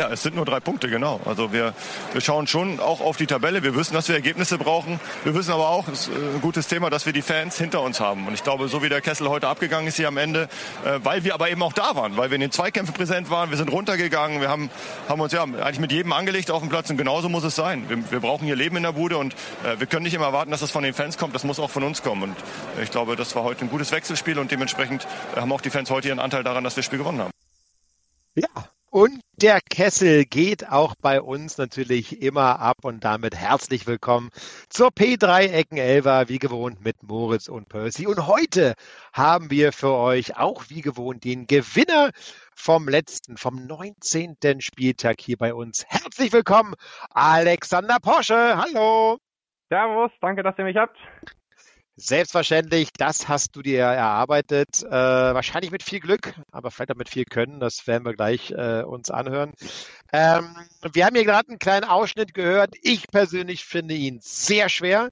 Ja, 0.00 0.08
es 0.08 0.22
sind 0.22 0.34
nur 0.34 0.46
drei 0.46 0.60
Punkte, 0.60 0.88
genau. 0.88 1.20
Also 1.26 1.52
wir, 1.52 1.74
wir 2.14 2.22
schauen 2.22 2.46
schon 2.46 2.80
auch 2.80 3.02
auf 3.02 3.18
die 3.18 3.26
Tabelle. 3.26 3.62
Wir 3.62 3.74
wissen, 3.74 3.92
dass 3.92 4.08
wir 4.08 4.14
Ergebnisse 4.14 4.56
brauchen. 4.56 4.98
Wir 5.24 5.34
wissen 5.34 5.52
aber 5.52 5.68
auch, 5.68 5.88
es 5.88 6.08
ist 6.08 6.16
ein 6.16 6.40
gutes 6.40 6.68
Thema, 6.68 6.88
dass 6.88 7.04
wir 7.04 7.12
die 7.12 7.20
Fans 7.20 7.58
hinter 7.58 7.82
uns 7.82 8.00
haben. 8.00 8.26
Und 8.26 8.32
ich 8.32 8.42
glaube, 8.42 8.68
so 8.68 8.82
wie 8.82 8.88
der 8.88 9.02
Kessel 9.02 9.28
heute 9.28 9.46
abgegangen 9.48 9.86
ist 9.88 9.96
hier 9.96 10.08
am 10.08 10.16
Ende, 10.16 10.48
äh, 10.86 11.00
weil 11.02 11.24
wir 11.24 11.34
aber 11.34 11.50
eben 11.50 11.62
auch 11.62 11.74
da 11.74 11.96
waren, 11.96 12.16
weil 12.16 12.30
wir 12.30 12.36
in 12.36 12.40
den 12.40 12.50
Zweikämpfen 12.50 12.94
präsent 12.94 13.28
waren, 13.28 13.50
wir 13.50 13.58
sind 13.58 13.70
runtergegangen, 13.70 14.40
wir 14.40 14.48
haben, 14.48 14.70
haben 15.06 15.20
uns 15.20 15.34
ja 15.34 15.42
eigentlich 15.42 15.80
mit 15.80 15.92
jedem 15.92 16.14
angelegt 16.14 16.50
auf 16.50 16.60
dem 16.60 16.70
Platz 16.70 16.88
und 16.88 16.96
genauso 16.96 17.28
muss 17.28 17.44
es 17.44 17.54
sein. 17.54 17.84
Wir, 17.90 18.10
wir 18.10 18.20
brauchen 18.20 18.46
hier 18.46 18.56
Leben 18.56 18.78
in 18.78 18.84
der 18.84 18.92
Bude 18.92 19.18
und 19.18 19.34
äh, 19.66 19.80
wir 19.80 19.86
können 19.86 20.04
nicht 20.04 20.14
immer 20.14 20.24
erwarten, 20.24 20.50
dass 20.50 20.60
das 20.60 20.70
von 20.70 20.82
den 20.82 20.94
Fans 20.94 21.18
kommt, 21.18 21.34
das 21.34 21.44
muss 21.44 21.60
auch 21.60 21.68
von 21.68 21.82
uns 21.82 22.02
kommen. 22.02 22.22
Und 22.22 22.36
ich 22.82 22.90
glaube, 22.90 23.16
das 23.16 23.36
war 23.36 23.42
heute 23.42 23.66
ein 23.66 23.68
gutes 23.68 23.92
Wechselspiel 23.92 24.38
und 24.38 24.50
dementsprechend 24.50 25.06
äh, 25.36 25.40
haben 25.42 25.52
auch 25.52 25.60
die 25.60 25.68
Fans 25.68 25.90
heute 25.90 26.08
ihren 26.08 26.20
Anteil 26.20 26.42
daran, 26.42 26.64
dass 26.64 26.74
wir 26.74 26.80
das 26.80 26.86
Spiel 26.86 27.00
gewonnen 27.00 27.20
haben. 27.20 27.30
Ja, 28.34 28.70
und 28.90 29.20
der 29.40 29.60
Kessel 29.60 30.24
geht 30.24 30.68
auch 30.68 30.94
bei 31.00 31.22
uns 31.22 31.56
natürlich 31.58 32.20
immer 32.20 32.58
ab 32.58 32.78
und 32.82 33.04
damit 33.04 33.36
herzlich 33.36 33.86
willkommen 33.86 34.30
zur 34.68 34.88
P3 34.88 35.48
Ecken 35.52 35.78
Elva, 35.78 36.28
wie 36.28 36.38
gewohnt 36.38 36.84
mit 36.84 37.02
Moritz 37.02 37.48
und 37.48 37.68
Percy. 37.68 38.06
Und 38.06 38.26
heute 38.26 38.74
haben 39.12 39.50
wir 39.50 39.72
für 39.72 39.92
euch 39.92 40.36
auch 40.36 40.64
wie 40.68 40.82
gewohnt 40.82 41.24
den 41.24 41.46
Gewinner 41.46 42.10
vom 42.54 42.88
letzten, 42.88 43.36
vom 43.36 43.64
19. 43.64 44.36
Spieltag 44.60 45.20
hier 45.20 45.38
bei 45.38 45.54
uns. 45.54 45.86
Herzlich 45.88 46.32
willkommen, 46.32 46.74
Alexander 47.10 47.98
Porsche. 48.02 48.56
Hallo. 48.56 49.18
Servus, 49.68 50.10
danke, 50.20 50.42
dass 50.42 50.58
ihr 50.58 50.64
mich 50.64 50.76
habt. 50.76 50.96
Selbstverständlich, 52.02 52.88
das 52.96 53.28
hast 53.28 53.54
du 53.54 53.60
dir 53.60 53.80
erarbeitet. 53.80 54.82
Äh, 54.82 54.90
wahrscheinlich 54.90 55.70
mit 55.70 55.82
viel 55.82 56.00
Glück, 56.00 56.32
aber 56.50 56.70
vielleicht 56.70 56.92
auch 56.92 56.96
mit 56.96 57.10
viel 57.10 57.26
Können. 57.26 57.60
Das 57.60 57.86
werden 57.86 58.06
wir 58.06 58.14
gleich 58.14 58.52
äh, 58.52 58.82
uns 58.82 59.10
anhören. 59.10 59.52
Ähm, 60.10 60.56
wir 60.94 61.04
haben 61.04 61.14
hier 61.14 61.26
gerade 61.26 61.50
einen 61.50 61.58
kleinen 61.58 61.84
Ausschnitt 61.84 62.32
gehört. 62.32 62.74
Ich 62.80 63.06
persönlich 63.08 63.66
finde 63.66 63.94
ihn 63.94 64.18
sehr 64.22 64.70
schwer. 64.70 65.10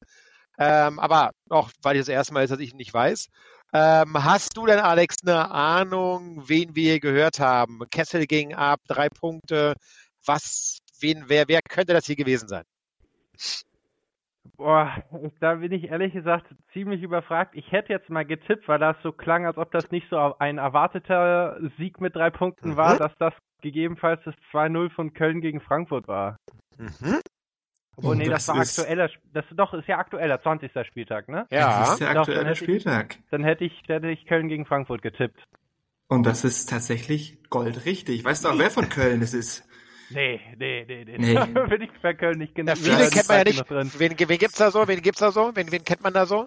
Ähm, 0.59 0.99
aber 0.99 1.33
auch, 1.51 1.71
weil 1.83 1.97
ich 1.97 2.01
das 2.01 2.09
erste 2.09 2.33
Mal 2.33 2.45
ist, 2.45 2.51
dass 2.51 2.59
ich 2.59 2.71
ihn 2.71 2.79
nicht 2.79 2.95
weiß. 2.95 3.29
Ähm, 3.75 4.25
hast 4.25 4.57
du 4.57 4.65
denn, 4.65 4.79
Alex, 4.79 5.17
eine 5.23 5.51
Ahnung, 5.51 6.49
wen 6.49 6.75
wir 6.75 6.93
hier 6.93 7.01
gehört 7.01 7.39
haben? 7.39 7.81
Kessel 7.91 8.27
ging 8.27 8.55
ab, 8.55 8.81
drei 8.89 9.11
Punkte. 9.11 9.75
Was, 10.25 10.79
wen, 11.01 11.25
wer, 11.27 11.49
wer 11.49 11.61
könnte 11.61 11.93
das 11.93 12.07
hier 12.07 12.17
gewesen 12.17 12.49
sein? 12.49 12.65
Boah, 14.57 14.93
da 15.41 15.57
bin 15.57 15.73
ich 15.73 15.85
ehrlich 15.85 16.13
gesagt 16.13 16.47
ziemlich 16.73 17.03
überfragt. 17.03 17.55
Ich 17.55 17.71
hätte 17.71 17.93
jetzt 17.93 18.11
mal 18.11 18.25
getippt, 18.25 18.69
weil 18.69 18.79
das 18.79 18.97
so 19.03 19.13
klang, 19.13 19.47
als 19.47 19.59
ob 19.59 19.71
das 19.73 19.91
nicht 19.91 20.09
so 20.11 20.35
ein 20.39 20.59
erwarteter 20.59 21.59
Sieg 21.77 22.01
mit 22.01 22.17
drei 22.17 22.31
Punkten 22.31 22.71
mhm. 22.71 22.77
war, 22.77 22.97
dass 22.97 23.13
das 23.19 23.35
gegebenenfalls 23.61 24.21
das 24.25 24.35
2-0 24.53 24.91
von 24.91 25.13
Köln 25.13 25.41
gegen 25.41 25.61
Frankfurt 25.61 26.09
war. 26.09 26.37
Mhm. 26.79 27.21
Obwohl, 27.97 28.17
nee, 28.17 28.29
das, 28.29 28.47
das 28.47 28.55
war 28.55 28.63
aktueller, 28.63 29.11
das 29.33 29.45
doch, 29.51 29.75
ist 29.75 29.89
ja 29.89 29.99
aktueller, 29.99 30.41
20. 30.41 30.71
Spieltag, 30.87 31.29
ne? 31.29 31.47
Ja. 31.51 31.81
Das 31.81 31.93
ist 31.93 32.01
der 32.01 32.11
aktuelle 32.11 32.51
doch, 32.51 32.57
Spieltag. 32.57 33.17
Ich, 33.17 33.31
dann 33.31 33.43
hätte 33.43 33.65
ich, 33.65 33.83
hätte 33.89 34.09
ich 34.09 34.25
Köln 34.27 34.49
gegen 34.49 34.67
Frankfurt 34.67 35.03
getippt. 35.03 35.43
Und 36.07 36.25
das 36.25 36.45
ist 36.45 36.71
tatsächlich 36.71 37.39
goldrichtig. 37.51 38.25
Weißt 38.25 38.45
du 38.45 38.51
auch, 38.51 38.59
wer 38.59 38.71
von 38.71 38.89
Köln 38.89 39.21
es 39.21 39.35
ist? 39.35 39.68
Nee, 40.11 40.41
nee, 40.59 40.85
nee, 40.87 41.05
nee. 41.05 41.19
nee. 41.19 41.35
Bin 41.69 41.83
ich 41.83 41.91
bei 42.03 42.15
Köln 42.15 42.39
nicht 42.39 42.55
genau. 42.55 42.73
Ja, 42.73 42.77
viele 42.77 43.11
kennt 43.11 43.29
man 43.29 43.39
ja 43.39 43.45
nicht. 43.45 43.99
Wen, 43.99 44.19
wen 44.19 44.39
gibt's 44.39 44.59
da 44.59 44.71
so? 44.71 44.87
Wen 44.89 45.03
gibt's 45.03 45.21
da 45.21 45.33
so? 45.33 45.53
Wen, 45.55 45.71
wen 45.71 45.85
kennt 45.85 46.03
man 46.03 46.13
da 46.13 46.27
so? 46.27 46.47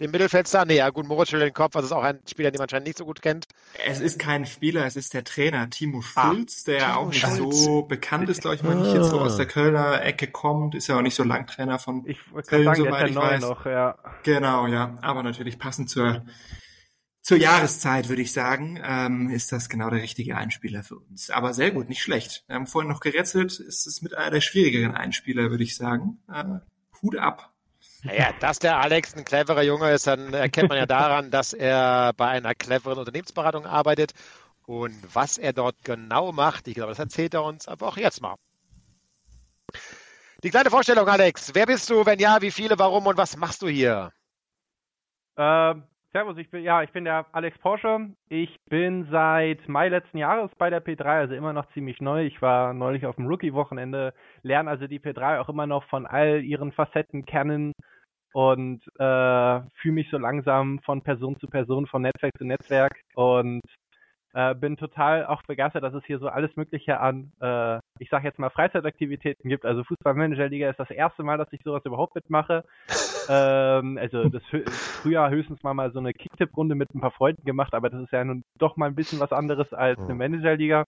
Den 0.00 0.10
Mittelfeldstar? 0.10 0.64
Nee, 0.64 0.78
ja 0.78 0.90
gut, 0.90 1.06
Moritz 1.06 1.30
schüttelt 1.30 1.50
den 1.50 1.54
Kopf, 1.54 1.74
das 1.74 1.84
ist 1.84 1.92
auch 1.92 2.02
ein 2.02 2.18
Spieler, 2.28 2.50
den 2.50 2.58
man 2.58 2.64
anscheinend 2.64 2.88
nicht 2.88 2.98
so 2.98 3.04
gut 3.04 3.22
kennt. 3.22 3.46
Es 3.86 4.00
ist 4.00 4.18
kein 4.18 4.46
Spieler, 4.46 4.84
es 4.84 4.96
ist 4.96 5.14
der 5.14 5.22
Trainer, 5.22 5.70
Timo 5.70 6.02
ah, 6.16 6.32
Schulz, 6.32 6.64
ah, 6.66 6.70
der 6.70 6.78
Timo 6.80 6.92
auch 6.94 7.08
nicht 7.08 7.20
Schulz. 7.20 7.64
so 7.64 7.82
bekannt 7.82 8.28
ist, 8.28 8.40
glaube 8.40 8.56
ich, 8.56 8.64
wenn 8.64 8.84
ich 8.84 8.92
jetzt 8.92 9.10
so 9.10 9.20
aus 9.20 9.36
der 9.36 9.46
Kölner 9.46 10.02
Ecke 10.02 10.26
kommt, 10.26 10.74
ist 10.74 10.88
ja 10.88 10.96
auch 10.96 11.02
nicht 11.02 11.14
so 11.14 11.22
lang 11.22 11.46
Trainer 11.46 11.78
von 11.78 12.04
ich 12.06 12.18
Köln, 12.48 12.64
sagen, 12.64 12.84
soweit 12.84 13.10
ich 13.10 13.16
weiß. 13.16 13.42
Noch, 13.42 13.64
ja. 13.64 13.96
Genau, 14.24 14.66
ja, 14.66 14.96
aber 15.02 15.22
natürlich 15.22 15.58
passend 15.58 15.88
zur 15.88 16.24
zur 17.22 17.36
Jahreszeit, 17.36 18.08
würde 18.08 18.22
ich 18.22 18.32
sagen, 18.32 18.80
ähm, 18.82 19.30
ist 19.30 19.52
das 19.52 19.68
genau 19.68 19.90
der 19.90 20.02
richtige 20.02 20.36
Einspieler 20.36 20.82
für 20.82 20.98
uns. 20.98 21.30
Aber 21.30 21.54
sehr 21.54 21.70
gut, 21.70 21.88
nicht 21.88 22.02
schlecht. 22.02 22.44
Wir 22.48 22.56
haben 22.56 22.66
vorhin 22.66 22.90
noch 22.90 23.00
gerätselt, 23.00 23.60
ist 23.60 23.86
es 23.86 24.02
mit 24.02 24.14
einer 24.16 24.32
der 24.32 24.40
schwierigeren 24.40 24.94
Einspieler, 24.96 25.50
würde 25.50 25.62
ich 25.62 25.76
sagen. 25.76 26.20
Äh, 26.28 26.44
Hut 27.00 27.16
ab. 27.16 27.52
Naja, 28.02 28.32
dass 28.40 28.58
der 28.58 28.78
Alex 28.78 29.14
ein 29.14 29.24
cleverer 29.24 29.62
Junge 29.62 29.92
ist, 29.92 30.08
dann 30.08 30.34
erkennt 30.34 30.68
man 30.68 30.78
ja 30.78 30.86
daran, 30.86 31.30
dass 31.30 31.52
er 31.52 32.12
bei 32.16 32.26
einer 32.26 32.54
cleveren 32.54 32.98
Unternehmensberatung 32.98 33.66
arbeitet. 33.66 34.12
Und 34.66 34.96
was 35.14 35.38
er 35.38 35.52
dort 35.52 35.76
genau 35.84 36.32
macht, 36.32 36.66
ich 36.66 36.74
glaube, 36.74 36.90
das 36.90 36.98
erzählt 36.98 37.34
er 37.34 37.44
uns 37.44 37.68
aber 37.68 37.86
auch 37.86 37.96
jetzt 37.96 38.20
mal. 38.20 38.36
Die 40.42 40.50
kleine 40.50 40.70
Vorstellung, 40.70 41.06
Alex. 41.08 41.54
Wer 41.54 41.66
bist 41.66 41.88
du? 41.88 42.04
Wenn 42.04 42.18
ja, 42.18 42.42
wie 42.42 42.50
viele, 42.50 42.76
warum 42.80 43.06
und 43.06 43.16
was 43.16 43.36
machst 43.36 43.62
du 43.62 43.68
hier? 43.68 44.12
Ähm, 45.36 45.84
Servus, 46.12 46.36
ich 46.36 46.50
bin, 46.50 46.62
ja, 46.62 46.82
ich 46.82 46.92
bin 46.92 47.04
der 47.04 47.24
Alex 47.32 47.56
Porsche. 47.58 48.10
Ich 48.28 48.60
bin 48.68 49.08
seit 49.10 49.66
Mai 49.66 49.88
letzten 49.88 50.18
Jahres 50.18 50.50
bei 50.58 50.68
der 50.68 50.84
P3, 50.84 51.04
also 51.04 51.34
immer 51.34 51.54
noch 51.54 51.66
ziemlich 51.72 52.02
neu. 52.02 52.26
Ich 52.26 52.42
war 52.42 52.74
neulich 52.74 53.06
auf 53.06 53.16
dem 53.16 53.26
Rookie-Wochenende, 53.26 54.12
lerne 54.42 54.68
also 54.68 54.86
die 54.86 55.00
P3 55.00 55.40
auch 55.40 55.48
immer 55.48 55.66
noch 55.66 55.84
von 55.84 56.06
all 56.06 56.44
ihren 56.44 56.70
Facetten 56.72 57.24
kennen 57.24 57.72
und 58.34 58.82
äh, 58.98 59.60
fühle 59.80 59.94
mich 59.94 60.10
so 60.10 60.18
langsam 60.18 60.80
von 60.80 61.00
Person 61.00 61.38
zu 61.40 61.48
Person, 61.48 61.86
von 61.86 62.02
Netzwerk 62.02 62.36
zu 62.36 62.44
Netzwerk 62.44 63.00
und 63.14 63.62
äh, 64.34 64.54
bin 64.54 64.76
total 64.76 65.24
auch 65.24 65.42
begeistert, 65.44 65.82
dass 65.82 65.94
es 65.94 66.04
hier 66.04 66.18
so 66.18 66.28
alles 66.28 66.54
Mögliche 66.56 67.00
an, 67.00 67.32
äh, 67.40 67.78
ich 67.98 68.10
sage 68.10 68.26
jetzt 68.26 68.38
mal 68.38 68.50
Freizeitaktivitäten 68.50 69.48
gibt. 69.48 69.64
Also 69.64 69.82
Fußballmanager-Liga 69.84 70.68
ist 70.68 70.80
das 70.80 70.90
erste 70.90 71.22
Mal, 71.22 71.38
dass 71.38 71.52
ich 71.52 71.62
sowas 71.64 71.86
überhaupt 71.86 72.14
mitmache. 72.14 72.64
Ähm, 73.28 73.98
also 73.98 74.28
das 74.28 74.42
früher 74.44 75.28
höchstens 75.30 75.62
mal 75.62 75.74
mal 75.74 75.92
so 75.92 75.98
eine 75.98 76.12
Kicktipp-Runde 76.12 76.74
mit 76.74 76.94
ein 76.94 77.00
paar 77.00 77.10
Freunden 77.10 77.44
gemacht, 77.44 77.74
aber 77.74 77.90
das 77.90 78.02
ist 78.02 78.12
ja 78.12 78.24
nun 78.24 78.44
doch 78.58 78.76
mal 78.76 78.86
ein 78.86 78.94
bisschen 78.94 79.20
was 79.20 79.32
anderes 79.32 79.72
als 79.72 79.98
eine. 79.98 80.14
Manager-Liga. 80.14 80.84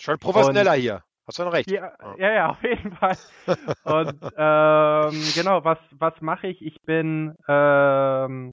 Schon 0.00 0.18
professioneller 0.18 0.74
Und, 0.74 0.80
hier. 0.80 1.02
Hast 1.26 1.38
du 1.38 1.44
noch 1.44 1.52
recht. 1.52 1.70
Ja, 1.70 1.92
ja, 2.18 2.32
ja, 2.32 2.50
auf 2.50 2.62
jeden 2.62 2.92
Fall. 2.92 3.16
Und 3.84 4.20
ähm, 4.36 5.22
genau, 5.34 5.64
was, 5.64 5.78
was 5.92 6.20
mache 6.20 6.48
ich? 6.48 6.60
Ich 6.60 6.82
bin 6.82 7.34
ähm, 7.48 8.52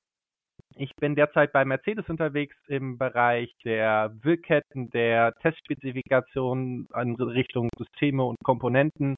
ich 0.76 0.96
bin 0.96 1.16
derzeit 1.16 1.52
bei 1.52 1.66
Mercedes 1.66 2.08
unterwegs 2.10 2.56
im 2.68 2.98
Bereich 2.98 3.54
der 3.64 4.12
Wirkketten, 4.22 4.90
der 4.90 5.34
Testspezifikationen 5.42 6.88
in 7.00 7.16
Richtung 7.16 7.70
Systeme 7.78 8.24
und 8.24 8.38
Komponenten 8.44 9.16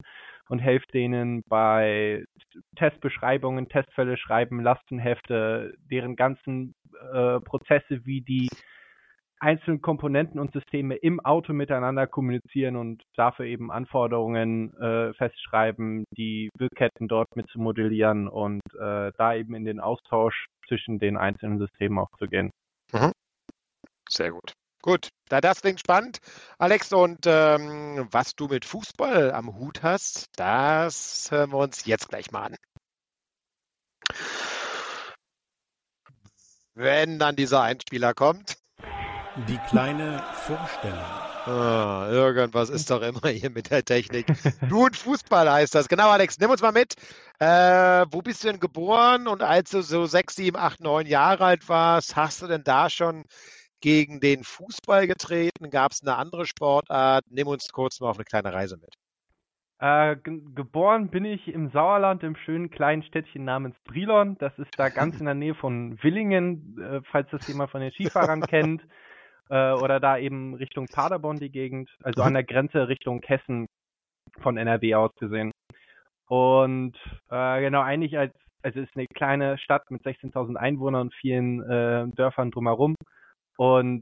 und 0.50 0.60
helfe 0.60 0.88
denen 0.94 1.44
bei 1.48 2.26
Testbeschreibungen, 2.76 3.70
Testfälle 3.70 4.18
schreiben, 4.18 4.62
Lastenhefte, 4.62 5.76
deren 5.90 6.16
ganzen 6.16 6.76
äh, 7.14 7.40
Prozesse 7.40 8.06
wie 8.06 8.22
die 8.22 8.50
einzelnen 9.44 9.82
Komponenten 9.82 10.40
und 10.40 10.54
Systeme 10.54 10.96
im 10.96 11.20
Auto 11.20 11.52
miteinander 11.52 12.08
kommunizieren 12.08 12.78
und 12.78 13.04
dafür 13.16 13.46
eben 13.46 13.72
Anforderungen 13.72 14.74
äh, 14.78 15.14
festschreiben, 15.16 16.06
die 16.18 16.50
Wirkketten 16.58 17.10
dort 17.10 17.36
mit 17.36 17.50
zu 17.50 17.60
modellieren 17.60 18.30
und 18.30 18.62
äh, 18.80 19.12
da 19.18 19.36
eben 19.36 19.54
in 19.54 19.66
den 19.66 19.82
Austausch 19.82 20.46
zwischen 20.74 20.98
den 20.98 21.18
einzelnen 21.18 21.60
Systemen 21.60 22.00
auch 22.00 22.10
zu 22.18 22.28
gehen. 22.28 22.52
Mhm. 22.92 23.12
Sehr 24.10 24.32
gut. 24.32 24.54
Gut, 24.82 25.10
da 25.30 25.40
das 25.40 25.62
klingt 25.62 25.80
spannend, 25.80 26.18
Alex, 26.58 26.92
und 26.92 27.20
ähm, 27.26 28.06
was 28.12 28.36
du 28.36 28.48
mit 28.48 28.66
Fußball 28.66 29.32
am 29.32 29.56
Hut 29.56 29.82
hast, 29.82 30.28
das 30.36 31.32
hören 31.32 31.52
wir 31.52 31.60
uns 31.60 31.86
jetzt 31.86 32.10
gleich 32.10 32.32
mal 32.32 32.48
an. 32.48 32.56
Wenn 36.74 37.18
dann 37.18 37.38
dieser 37.38 37.62
Einspieler 37.62 38.14
kommt. 38.14 38.58
Die 39.48 39.58
kleine 39.70 40.22
Vorstellung. 40.34 41.33
Ah, 41.46 42.08
irgendwas 42.10 42.70
ist 42.70 42.90
doch 42.90 43.02
immer 43.02 43.28
hier 43.28 43.50
mit 43.50 43.70
der 43.70 43.84
Technik. 43.84 44.28
Du 44.70 44.86
und 44.86 44.96
Fußball 44.96 45.52
heißt 45.52 45.76
das. 45.76 45.90
Genau, 45.90 46.10
Alex, 46.10 46.40
nimm 46.40 46.50
uns 46.50 46.62
mal 46.62 46.72
mit. 46.72 46.96
Äh, 47.40 48.06
wo 48.12 48.22
bist 48.22 48.44
du 48.44 48.48
denn 48.48 48.62
geboren? 48.62 49.28
Und 49.28 49.42
als 49.44 49.72
du 49.72 49.82
so 49.82 50.06
sechs, 50.06 50.38
sieben, 50.38 50.56
acht, 50.56 50.80
neun 50.80 51.06
Jahre 51.06 51.44
alt 51.44 51.68
warst, 51.68 52.16
hast 52.16 52.42
du 52.42 52.48
denn 52.48 52.64
da 52.64 52.90
schon 52.90 53.26
gegen 53.82 54.22
den 54.22 54.46
Fußball 54.46 55.06
getreten? 55.06 55.70
Gab 55.70 55.92
es 55.92 56.02
eine 56.02 56.16
andere 56.16 56.46
Sportart? 56.46 57.26
Nimm 57.30 57.48
uns 57.48 57.68
kurz 57.74 58.00
mal 58.00 58.10
auf 58.10 58.18
eine 58.18 58.26
kleine 58.26 58.54
Reise 58.54 58.78
mit. 58.78 58.94
Äh, 59.80 60.16
geboren 60.56 61.10
bin 61.10 61.26
ich 61.26 61.50
im 61.50 61.72
Sauerland, 61.72 62.24
im 62.24 62.38
schönen 62.38 62.70
kleinen 62.70 63.04
Städtchen 63.04 63.44
namens 63.44 63.76
Brilon. 63.84 64.38
Das 64.38 64.58
ist 64.58 64.70
da 64.78 64.88
ganz 64.88 65.20
in 65.20 65.26
der 65.26 65.36
Nähe 65.36 65.56
von 65.56 66.02
Willingen, 66.02 66.78
äh, 66.82 67.02
falls 67.12 67.30
das 67.32 67.46
jemand 67.50 67.70
von 67.70 67.82
den 67.82 67.92
Skifahrern 67.92 68.42
kennt 68.48 68.82
äh, 69.54 69.74
oder 69.74 70.00
da 70.00 70.18
eben 70.18 70.56
Richtung 70.56 70.88
Paderborn 70.88 71.38
die 71.38 71.52
Gegend, 71.52 71.90
also 72.02 72.24
an 72.24 72.34
der 72.34 72.44
Grenze 72.44 72.88
Richtung 72.88 73.22
Hessen 73.22 73.68
von 74.42 74.58
NRW 74.58 74.96
aus 74.96 75.12
gesehen. 75.20 75.52
Und 76.28 76.98
äh, 77.30 77.62
genau, 77.62 77.82
eigentlich 77.82 78.18
als, 78.18 78.34
also 78.64 78.80
es 78.80 78.90
ist 78.90 78.96
eine 78.96 79.06
kleine 79.14 79.60
Stadt 79.60 79.92
mit 79.92 80.02
16.000 80.02 80.56
Einwohnern 80.56 81.02
und 81.02 81.14
vielen 81.14 81.62
äh, 81.70 82.08
Dörfern 82.16 82.50
drumherum. 82.50 82.96
Und 83.58 84.02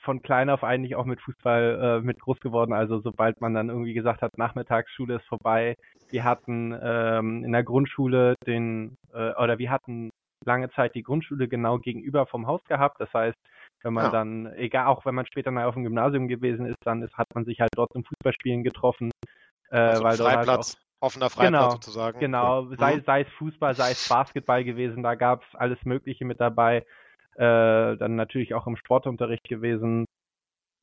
von 0.00 0.22
klein 0.22 0.50
auf 0.50 0.64
eigentlich 0.64 0.96
auch 0.96 1.04
mit 1.04 1.20
Fußball 1.20 2.00
äh, 2.00 2.04
mit 2.04 2.18
groß 2.18 2.40
geworden. 2.40 2.72
Also 2.72 2.98
sobald 2.98 3.40
man 3.40 3.54
dann 3.54 3.68
irgendwie 3.68 3.94
gesagt 3.94 4.22
hat, 4.22 4.38
Nachmittagsschule 4.38 5.16
ist 5.16 5.26
vorbei. 5.26 5.76
Wir 6.10 6.24
hatten 6.24 6.76
ähm, 6.82 7.44
in 7.44 7.52
der 7.52 7.62
Grundschule 7.62 8.34
den, 8.46 8.96
äh, 9.12 9.34
oder 9.34 9.58
wir 9.58 9.70
hatten 9.70 10.10
lange 10.44 10.70
Zeit 10.70 10.94
die 10.94 11.02
Grundschule 11.02 11.46
genau 11.46 11.78
gegenüber 11.78 12.26
vom 12.26 12.46
Haus 12.46 12.64
gehabt. 12.64 13.00
Das 13.00 13.12
heißt, 13.12 13.36
wenn 13.82 13.92
man 13.92 14.06
ja. 14.06 14.10
dann, 14.10 14.52
egal 14.54 14.86
auch 14.86 15.04
wenn 15.06 15.14
man 15.14 15.26
später 15.26 15.50
mal 15.50 15.66
auf 15.66 15.74
dem 15.74 15.84
Gymnasium 15.84 16.28
gewesen 16.28 16.66
ist, 16.66 16.78
dann 16.84 17.02
ist, 17.02 17.16
hat 17.16 17.28
man 17.34 17.44
sich 17.44 17.60
halt 17.60 17.70
dort 17.76 17.92
zum 17.92 18.04
Fußballspielen 18.04 18.64
getroffen. 18.64 19.10
Äh, 19.70 19.78
also 19.78 20.04
weil 20.04 20.16
Freiplatz. 20.16 20.46
Dort 20.46 20.48
halt 20.48 20.58
auch, 20.58 20.88
offener 21.00 21.30
Freiplatz 21.30 21.50
genau, 21.50 21.70
sozusagen. 21.70 22.20
Genau, 22.20 22.62
mhm. 22.62 22.76
sei, 22.76 23.00
sei 23.00 23.20
es 23.22 23.28
Fußball, 23.38 23.74
sei 23.74 23.92
es 23.92 24.08
Basketball 24.08 24.64
gewesen, 24.64 25.02
da 25.02 25.14
gab 25.14 25.42
es 25.42 25.54
alles 25.54 25.78
Mögliche 25.84 26.24
mit 26.24 26.40
dabei. 26.40 26.84
Äh, 27.36 27.96
dann 27.96 28.16
natürlich 28.16 28.54
auch 28.54 28.66
im 28.66 28.76
Sportunterricht 28.76 29.48
gewesen. 29.48 30.06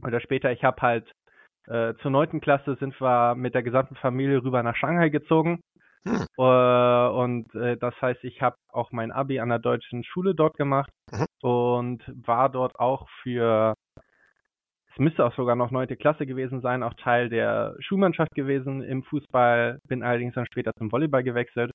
Oder 0.01 0.21
später, 0.21 0.51
ich 0.51 0.63
habe 0.63 0.81
halt 0.81 1.11
äh, 1.67 1.95
zur 2.01 2.11
neunten 2.11 2.41
Klasse 2.41 2.77
sind 2.79 2.99
wir 3.01 3.35
mit 3.35 3.55
der 3.55 3.63
gesamten 3.63 3.95
Familie 3.95 4.41
rüber 4.43 4.63
nach 4.63 4.75
Shanghai 4.75 5.09
gezogen. 5.09 5.59
Hm. 6.07 6.23
Uh, 6.37 7.23
und 7.23 7.53
äh, 7.55 7.77
das 7.77 7.99
heißt, 7.99 8.23
ich 8.23 8.41
habe 8.41 8.57
auch 8.71 8.91
mein 8.91 9.11
Abi 9.11 9.39
an 9.39 9.49
der 9.49 9.57
deutschen 9.57 10.03
Schule 10.03 10.35
dort 10.35 10.55
gemacht 10.55 10.91
mhm. 11.11 11.25
Und 11.41 12.03
war 12.07 12.49
dort 12.49 12.79
auch 12.79 13.07
für 13.21 13.75
es 14.95 14.99
müsste 14.99 15.25
auch 15.25 15.35
sogar 15.35 15.57
noch 15.57 15.71
neunte 15.71 15.97
Klasse 15.97 16.25
gewesen 16.25 16.61
sein, 16.61 16.81
auch 16.81 16.93
Teil 16.93 17.27
der 17.27 17.75
Schulmannschaft 17.79 18.33
gewesen 18.33 18.81
im 18.81 19.03
Fußball, 19.03 19.79
bin 19.89 20.03
allerdings 20.03 20.35
dann 20.35 20.45
später 20.45 20.71
zum 20.77 20.89
Volleyball 20.89 21.21
gewechselt. 21.21 21.71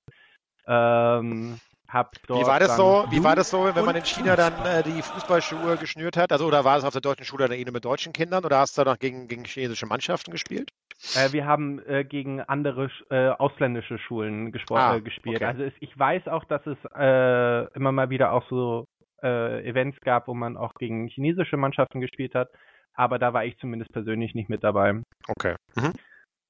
Ähm, 0.67 1.61
wie 1.93 2.47
war 2.47 2.61
das 2.61 2.77
so? 2.77 3.05
Wie 3.11 3.23
war 3.25 3.35
das 3.35 3.51
so, 3.51 3.75
wenn 3.75 3.85
man 3.85 3.97
in 3.97 4.05
China 4.05 4.37
dann 4.37 4.53
äh, 4.65 4.83
die 4.85 5.03
Fußballschuhe 5.03 5.77
geschnürt 5.77 6.17
hat? 6.17 6.31
Also 6.31 6.47
oder 6.47 6.65
war 6.65 6.79
es 6.79 6.85
auf 6.85 6.93
der 6.93 7.01
deutschen 7.01 7.25
Schule 7.25 7.49
dann 7.49 7.59
eh 7.59 7.65
nur 7.65 7.73
mit 7.73 7.85
deutschen 7.85 8.13
Kindern 8.13 8.45
oder 8.45 8.59
hast 8.59 8.79
du 8.79 8.85
dann 8.85 8.97
gegen, 9.01 9.27
gegen 9.27 9.45
chinesische 9.45 9.87
Mannschaften 9.87 10.31
gespielt? 10.31 10.71
Äh, 11.17 11.33
wir 11.33 11.47
haben 11.47 11.81
äh, 11.87 12.05
gegen 12.05 12.41
andere 12.43 12.91
äh, 13.11 13.31
ausländische 13.31 13.99
Schulen 13.99 14.53
ah, 14.71 14.97
äh, 14.97 15.01
gespielt. 15.01 15.37
Okay. 15.37 15.45
Also 15.45 15.65
es, 15.65 15.73
ich 15.81 15.99
weiß 15.99 16.29
auch, 16.29 16.45
dass 16.45 16.65
es 16.65 16.79
äh, 16.95 17.65
immer 17.75 17.91
mal 17.91 18.09
wieder 18.09 18.33
auch 18.33 18.49
so 18.49 18.87
Events 19.23 19.99
gab, 20.01 20.29
wo 20.29 20.35
man 20.35 20.57
auch 20.57 20.75
gegen 20.75 21.09
chinesische 21.09 21.57
Mannschaften 21.57 22.01
gespielt 22.01 22.35
hat 22.35 22.51
aber 22.95 23.19
da 23.19 23.33
war 23.33 23.45
ich 23.45 23.57
zumindest 23.59 23.93
persönlich 23.93 24.35
nicht 24.35 24.49
mit 24.49 24.65
dabei. 24.65 25.01
Okay. 25.29 25.57
Mhm. 25.75 25.93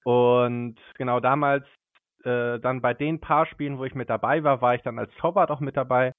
Und 0.05 0.79
genau 0.95 1.21
damals, 1.21 1.65
äh, 2.25 2.59
dann 2.59 2.81
bei 2.81 2.95
den 2.95 3.21
paar 3.21 3.47
Spielen, 3.47 3.79
wo 3.79 3.85
ich 3.85 3.95
mit 3.95 4.11
dabei 4.11 4.43
war, 4.43 4.61
war 4.61 4.75
ich 4.75 4.83
dann 4.83 4.99
als 4.99 5.13
Torwart 5.15 5.51
auch 5.51 5.61
mit 5.61 5.77
dabei. 5.77 6.13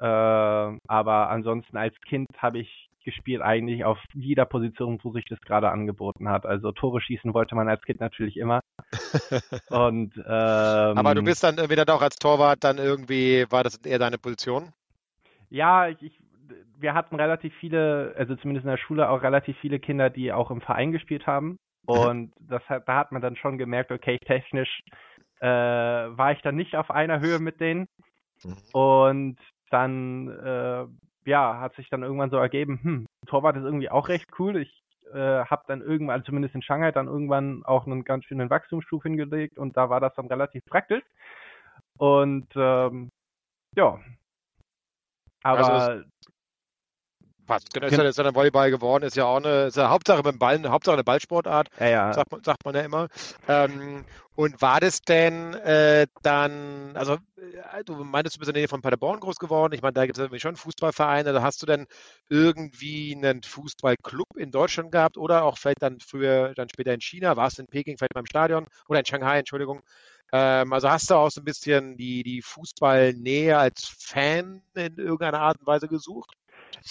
Äh, 0.00 0.04
aber 0.04 1.30
ansonsten 1.30 1.76
als 1.76 1.94
Kind 2.08 2.28
habe 2.38 2.58
ich 2.58 2.88
gespielt 3.04 3.42
eigentlich 3.42 3.84
auf 3.84 3.98
jeder 4.14 4.46
Position, 4.46 4.98
wo 5.02 5.12
sich 5.12 5.24
das 5.24 5.40
gerade 5.40 5.70
angeboten 5.70 6.28
hat. 6.28 6.46
Also 6.46 6.70
Tore 6.70 7.00
schießen 7.00 7.34
wollte 7.34 7.54
man 7.56 7.68
als 7.68 7.82
Kind 7.82 8.00
natürlich 8.00 8.36
immer. 8.36 8.60
Und 9.70 10.16
ähm, 10.16 10.24
aber 10.98 11.14
du 11.14 11.22
bist 11.22 11.42
dann 11.42 11.56
wieder 11.68 11.84
auch 11.94 12.02
als 12.02 12.16
Torwart 12.16 12.62
dann 12.62 12.78
irgendwie, 12.78 13.44
war 13.50 13.64
das 13.64 13.76
eher 13.78 13.98
deine 13.98 14.18
Position? 14.18 14.72
Ja, 15.52 15.88
ich, 15.88 16.02
ich 16.02 16.18
wir 16.78 16.94
hatten 16.94 17.14
relativ 17.16 17.54
viele, 17.60 18.14
also 18.16 18.36
zumindest 18.36 18.64
in 18.64 18.70
der 18.70 18.76
Schule 18.76 19.08
auch 19.08 19.22
relativ 19.22 19.56
viele 19.58 19.78
Kinder, 19.78 20.10
die 20.10 20.32
auch 20.32 20.50
im 20.50 20.60
Verein 20.60 20.92
gespielt 20.92 21.26
haben. 21.26 21.58
Mhm. 21.86 21.94
Und 21.94 22.32
das 22.40 22.62
hat, 22.68 22.88
da 22.88 22.96
hat 22.96 23.12
man 23.12 23.22
dann 23.22 23.36
schon 23.36 23.58
gemerkt, 23.58 23.92
okay, 23.92 24.18
technisch 24.26 24.80
äh, 25.40 25.46
war 25.46 26.32
ich 26.32 26.42
dann 26.42 26.56
nicht 26.56 26.76
auf 26.76 26.90
einer 26.90 27.20
Höhe 27.20 27.38
mit 27.38 27.60
denen. 27.60 27.86
Mhm. 28.44 28.56
Und 28.72 29.38
dann, 29.70 30.28
äh, 30.28 30.86
ja, 31.24 31.60
hat 31.60 31.74
sich 31.76 31.88
dann 31.88 32.02
irgendwann 32.02 32.30
so 32.30 32.36
ergeben, 32.36 32.80
hm, 32.82 33.06
Torwart 33.26 33.56
ist 33.56 33.64
irgendwie 33.64 33.90
auch 33.90 34.08
recht 34.08 34.28
cool. 34.38 34.56
Ich 34.56 34.82
äh, 35.12 35.44
habe 35.44 35.62
dann 35.68 35.80
irgendwann, 35.80 36.14
also 36.14 36.26
zumindest 36.26 36.54
in 36.54 36.62
Shanghai, 36.62 36.92
dann 36.92 37.06
irgendwann 37.06 37.64
auch 37.64 37.86
einen 37.86 38.04
ganz 38.04 38.24
schönen 38.24 38.50
Wachstumsstuf 38.50 39.02
hingelegt 39.04 39.58
und 39.58 39.76
da 39.76 39.88
war 39.88 40.00
das 40.00 40.14
dann 40.14 40.26
relativ 40.26 40.64
praktisch. 40.64 41.04
Und 41.98 42.48
ähm, 42.56 43.10
ja. 43.76 43.98
Aber 45.42 45.66
also 45.66 46.04
Passt. 47.46 47.74
Genau, 47.74 47.86
ist 47.86 47.96
ja, 47.96 48.04
ist 48.04 48.18
ja 48.18 48.24
dann 48.24 48.34
Volleyball 48.34 48.70
geworden, 48.70 49.04
ist 49.04 49.16
ja 49.16 49.24
auch 49.24 49.36
eine, 49.36 49.64
ist 49.64 49.76
ja 49.76 49.90
Hauptsache 49.90 50.22
beim 50.22 50.38
Ball, 50.38 50.62
Hauptsache 50.68 50.94
eine 50.94 51.04
Ballsportart, 51.04 51.68
ja, 51.80 51.88
ja. 51.88 52.12
Sagt, 52.12 52.30
man, 52.30 52.44
sagt 52.44 52.64
man 52.64 52.74
ja 52.74 52.82
immer. 52.82 53.08
Ähm, 53.48 54.04
und 54.34 54.62
war 54.62 54.80
das 54.80 55.02
denn 55.02 55.54
äh, 55.54 56.06
dann, 56.22 56.96
also 56.96 57.14
äh, 57.14 57.84
du 57.84 57.96
meintest, 58.04 58.36
du 58.36 58.38
bist 58.38 58.48
in 58.48 58.54
der 58.54 58.62
Nähe 58.62 58.68
von 58.68 58.80
Paderborn 58.80 59.20
groß 59.20 59.36
geworden, 59.36 59.72
ich 59.74 59.82
meine, 59.82 59.92
da 59.92 60.06
gibt 60.06 60.16
es 60.16 60.22
irgendwie 60.22 60.40
schon 60.40 60.56
Fußballvereine, 60.56 61.32
da 61.32 61.42
hast 61.42 61.60
du 61.62 61.66
denn 61.66 61.86
irgendwie 62.28 63.14
einen 63.16 63.42
Fußballclub 63.42 64.36
in 64.36 64.52
Deutschland 64.52 64.92
gehabt 64.92 65.18
oder 65.18 65.42
auch 65.42 65.58
vielleicht 65.58 65.82
dann 65.82 65.98
früher, 66.00 66.54
dann 66.54 66.68
später 66.68 66.94
in 66.94 67.00
China, 67.00 67.36
warst 67.36 67.58
du 67.58 67.62
in 67.62 67.68
Peking 67.68 67.98
vielleicht 67.98 68.14
beim 68.14 68.26
Stadion 68.26 68.66
oder 68.88 69.00
in 69.00 69.06
Shanghai, 69.06 69.38
Entschuldigung. 69.38 69.82
Ähm, 70.32 70.72
also 70.72 70.88
hast 70.88 71.10
du 71.10 71.14
auch 71.14 71.30
so 71.30 71.40
ein 71.40 71.44
bisschen 71.44 71.96
die, 71.96 72.22
die 72.22 72.40
Fußballnähe 72.42 73.56
als 73.56 73.94
Fan 74.00 74.62
in 74.74 74.96
irgendeiner 74.96 75.40
Art 75.40 75.58
und 75.60 75.66
Weise 75.66 75.88
gesucht? 75.88 76.32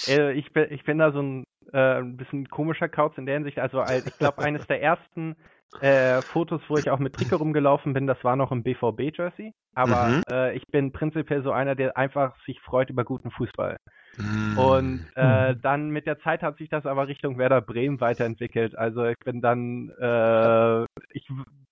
Äh, 0.07 0.33
ich, 0.33 0.53
bin, 0.53 0.67
ich 0.69 0.83
bin 0.83 0.99
da 0.99 1.11
so 1.11 1.21
ein, 1.21 1.43
äh, 1.73 1.99
ein 1.99 2.17
bisschen 2.17 2.47
komischer 2.49 2.87
Kauz 2.87 3.17
in 3.17 3.25
der 3.25 3.35
Hinsicht. 3.35 3.59
Also 3.59 3.81
als, 3.81 4.05
ich 4.05 4.17
glaube, 4.17 4.43
eines 4.43 4.67
der 4.67 4.81
ersten 4.81 5.35
äh, 5.79 6.21
Fotos, 6.21 6.61
wo 6.67 6.77
ich 6.77 6.89
auch 6.89 6.99
mit 6.99 7.13
Trikot 7.13 7.37
rumgelaufen 7.37 7.93
bin, 7.93 8.05
das 8.05 8.23
war 8.23 8.35
noch 8.35 8.51
im 8.51 8.61
BVB-Jersey. 8.61 9.53
Aber 9.73 10.07
mhm. 10.07 10.21
äh, 10.29 10.55
ich 10.55 10.65
bin 10.67 10.91
prinzipiell 10.91 11.43
so 11.43 11.51
einer, 11.51 11.75
der 11.75 11.97
einfach 11.97 12.35
sich 12.45 12.59
freut 12.59 12.89
über 12.89 13.03
guten 13.03 13.31
Fußball. 13.31 13.77
Mhm. 14.17 14.57
Und 14.57 15.05
äh, 15.15 15.55
dann 15.55 15.89
mit 15.89 16.05
der 16.05 16.19
Zeit 16.19 16.43
hat 16.43 16.57
sich 16.57 16.69
das 16.69 16.85
aber 16.85 17.07
Richtung 17.07 17.37
Werder 17.37 17.61
Bremen 17.61 18.01
weiterentwickelt. 18.01 18.77
Also 18.77 19.05
ich 19.05 19.17
bin 19.19 19.41
dann, 19.41 19.89
äh, 19.99 20.83
ich, 21.13 21.27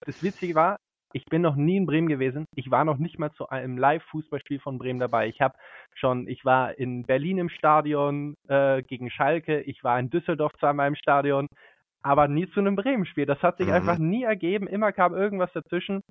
das 0.05 0.23
Witzige 0.23 0.55
war, 0.55 0.77
ich 1.13 1.25
bin 1.25 1.41
noch 1.41 1.55
nie 1.55 1.77
in 1.77 1.85
Bremen 1.85 2.07
gewesen. 2.07 2.45
Ich 2.55 2.69
war 2.69 2.85
noch 2.85 2.97
nicht 2.97 3.17
mal 3.17 3.31
zu 3.31 3.49
einem 3.49 3.77
Live-Fußballspiel 3.77 4.59
von 4.59 4.77
Bremen 4.77 4.99
dabei. 4.99 5.27
Ich 5.27 5.41
habe 5.41 5.55
schon, 5.95 6.27
ich 6.27 6.45
war 6.45 6.77
in 6.77 7.03
Berlin 7.03 7.39
im 7.39 7.49
Stadion 7.49 8.35
äh, 8.47 8.83
gegen 8.83 9.09
Schalke. 9.09 9.61
Ich 9.61 9.83
war 9.83 9.99
in 9.99 10.09
Düsseldorf 10.09 10.53
zweimal 10.59 10.87
im 10.87 10.95
Stadion, 10.95 11.47
aber 12.03 12.27
nie 12.27 12.49
zu 12.51 12.59
einem 12.59 12.75
Bremen-Spiel. 12.75 13.25
Das 13.25 13.41
hat 13.41 13.57
sich 13.57 13.67
mhm. 13.67 13.73
einfach 13.73 13.97
nie 13.97 14.23
ergeben. 14.23 14.67
Immer 14.67 14.91
kam 14.91 15.15
irgendwas 15.15 15.51
dazwischen. 15.53 16.01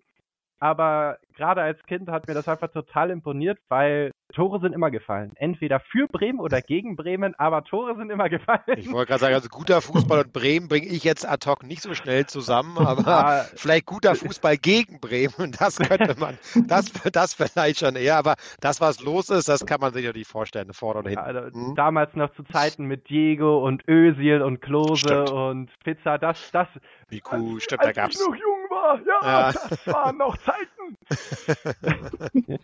Aber 0.61 1.19
gerade 1.37 1.63
als 1.63 1.81
Kind 1.85 2.11
hat 2.11 2.27
mir 2.27 2.35
das 2.35 2.49
einfach 2.49 2.71
total 2.71 3.11
imponiert, 3.11 3.59
weil 3.69 4.11
Tore 4.35 4.61
sind 4.61 4.75
immer 4.75 4.91
gefallen. 4.91 5.33
Entweder 5.37 5.81
für 5.81 6.09
Bremen 6.09 6.41
oder 6.41 6.61
gegen 6.61 6.97
Bremen, 6.97 7.35
aber 7.39 7.65
Tore 7.65 7.97
sind 7.97 8.11
immer 8.11 8.29
gefallen. 8.29 8.61
Ich 8.77 8.91
wollte 8.91 9.09
gerade 9.09 9.21
sagen, 9.21 9.35
also 9.35 9.49
guter 9.49 9.81
Fußball 9.81 10.25
und 10.25 10.33
Bremen 10.33 10.69
bringe 10.69 10.87
ich 10.87 11.05
jetzt 11.05 11.27
ad 11.27 11.49
hoc 11.49 11.63
nicht 11.63 11.81
so 11.81 11.95
schnell 11.95 12.27
zusammen, 12.27 12.77
aber 12.87 13.47
vielleicht 13.55 13.87
guter 13.87 14.17
Fußball 14.17 14.57
gegen 14.57 15.01
Bremen, 15.01 15.53
das 15.59 15.79
könnte 15.79 16.19
man, 16.19 16.37
das, 16.67 16.93
das 17.13 17.35
vielleicht 17.35 17.79
schon 17.79 17.95
eher, 17.95 18.17
aber 18.17 18.35
das, 18.61 18.81
was 18.81 19.01
los 19.01 19.31
ist, 19.31 19.49
das 19.49 19.65
kann 19.65 19.81
man 19.81 19.93
sich 19.93 20.05
natürlich 20.05 20.29
vorstellen, 20.29 20.73
vorne 20.73 21.01
und 21.01 21.07
hinten. 21.07 21.25
Also, 21.25 21.41
hm? 21.55 21.75
Damals 21.77 22.15
noch 22.17 22.35
zu 22.35 22.43
Zeiten 22.43 22.85
mit 22.85 23.09
Diego 23.09 23.65
und 23.65 23.87
Özil 23.89 24.43
und 24.43 24.61
Klose 24.61 24.99
stimmt. 24.99 25.31
und 25.31 25.71
Pizza, 25.85 26.19
das, 26.19 26.51
das. 26.51 26.69
Wie 27.09 27.23
cool, 27.33 27.61
stimmt, 27.61 27.85
da 27.85 27.93
gab's. 27.93 28.21
Ich 28.21 28.27
noch 28.27 28.35
jung 28.35 28.58
ja, 29.07 29.21
ja. 29.23 29.53
das 29.53 29.87
waren 29.87 30.17
noch 30.17 30.37
Zeiten. 30.39 30.97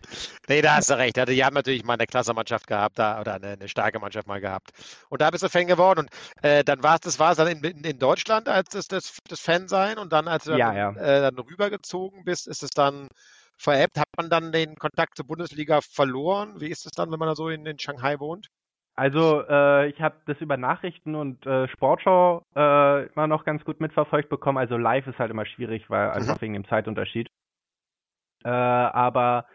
nee, 0.48 0.62
da 0.62 0.76
hast 0.76 0.90
du 0.90 0.98
recht. 0.98 1.18
Also, 1.18 1.32
die 1.32 1.44
haben 1.44 1.54
natürlich 1.54 1.84
mal 1.84 1.94
eine 1.94 2.06
klasse 2.06 2.34
Mannschaft 2.34 2.66
gehabt 2.66 2.98
da, 2.98 3.20
oder 3.20 3.34
eine, 3.34 3.52
eine, 3.52 3.68
starke 3.68 3.98
Mannschaft 3.98 4.26
mal 4.26 4.40
gehabt. 4.40 4.72
Und 5.08 5.20
da 5.20 5.30
bist 5.30 5.42
du 5.42 5.48
Fan 5.48 5.66
geworden. 5.66 6.00
Und 6.00 6.10
äh, 6.44 6.64
dann 6.64 6.82
war 6.82 6.94
es, 6.96 7.00
das 7.00 7.18
war 7.18 7.32
es 7.32 7.36
dann 7.36 7.48
in, 7.48 7.62
in, 7.62 7.98
Deutschland 7.98 8.48
als 8.48 8.70
das, 8.70 8.88
das, 8.88 9.18
das 9.28 9.40
Fan 9.40 9.68
sein 9.68 9.98
und 9.98 10.12
dann, 10.12 10.28
als 10.28 10.44
du 10.44 10.52
ja, 10.52 10.68
dann, 10.68 10.76
ja. 10.76 10.90
Äh, 10.90 11.20
dann 11.22 11.38
rübergezogen 11.38 12.24
bist, 12.24 12.46
ist 12.46 12.62
es 12.62 12.70
dann 12.70 13.08
veräppt. 13.56 13.98
Hat 13.98 14.08
man 14.16 14.30
dann 14.30 14.52
den 14.52 14.76
Kontakt 14.76 15.16
zur 15.16 15.26
Bundesliga 15.26 15.80
verloren? 15.80 16.60
Wie 16.60 16.68
ist 16.68 16.86
es 16.86 16.92
dann, 16.92 17.10
wenn 17.10 17.18
man 17.18 17.28
da 17.28 17.34
so 17.34 17.48
in, 17.48 17.66
in 17.66 17.78
Shanghai 17.78 18.18
wohnt? 18.18 18.48
Also 18.96 19.42
äh, 19.48 19.88
ich 19.88 20.00
habe 20.00 20.16
das 20.26 20.40
über 20.40 20.56
Nachrichten 20.56 21.16
und 21.16 21.44
äh, 21.46 21.66
Sportschau 21.68 22.44
äh, 22.54 23.06
immer 23.06 23.26
noch 23.26 23.44
ganz 23.44 23.64
gut 23.64 23.80
mitverfolgt 23.80 24.28
bekommen. 24.28 24.58
Also 24.58 24.76
live 24.76 25.06
ist 25.08 25.18
halt 25.18 25.32
immer 25.32 25.46
schwierig, 25.46 25.90
weil 25.90 26.08
mhm. 26.08 26.14
einfach 26.14 26.40
wegen 26.40 26.54
dem 26.54 26.66
Zeitunterschied. 26.66 27.28
Äh, 28.44 28.48
aber 28.48 29.46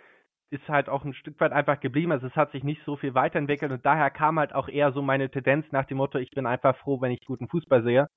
ist 0.52 0.68
halt 0.68 0.90
auch 0.90 1.06
ein 1.06 1.14
Stück 1.14 1.40
weit 1.40 1.54
einfach 1.54 1.80
geblieben. 1.80 2.12
Also 2.12 2.28
es 2.28 2.36
hat 2.36 2.52
sich 2.52 2.64
nicht 2.64 2.82
so 2.86 2.98
viel 2.98 3.14
weiterentwickelt 3.14 3.72
und 3.72 3.86
daher 3.86 4.10
kam 4.10 4.40
halt 4.40 4.54
auch 4.54 4.68
eher 4.68 4.92
so 4.92 5.02
meine 5.02 5.30
Tendenz 5.30 5.66
nach 5.72 5.86
dem 5.86 5.98
Motto, 5.98 6.18
ich 6.18 6.32
bin 6.32 6.46
einfach 6.46 6.76
froh, 6.78 7.00
wenn 7.02 7.12
ich 7.12 7.26
guten 7.26 7.48
Fußball 7.48 7.84
sehe. 7.84 8.10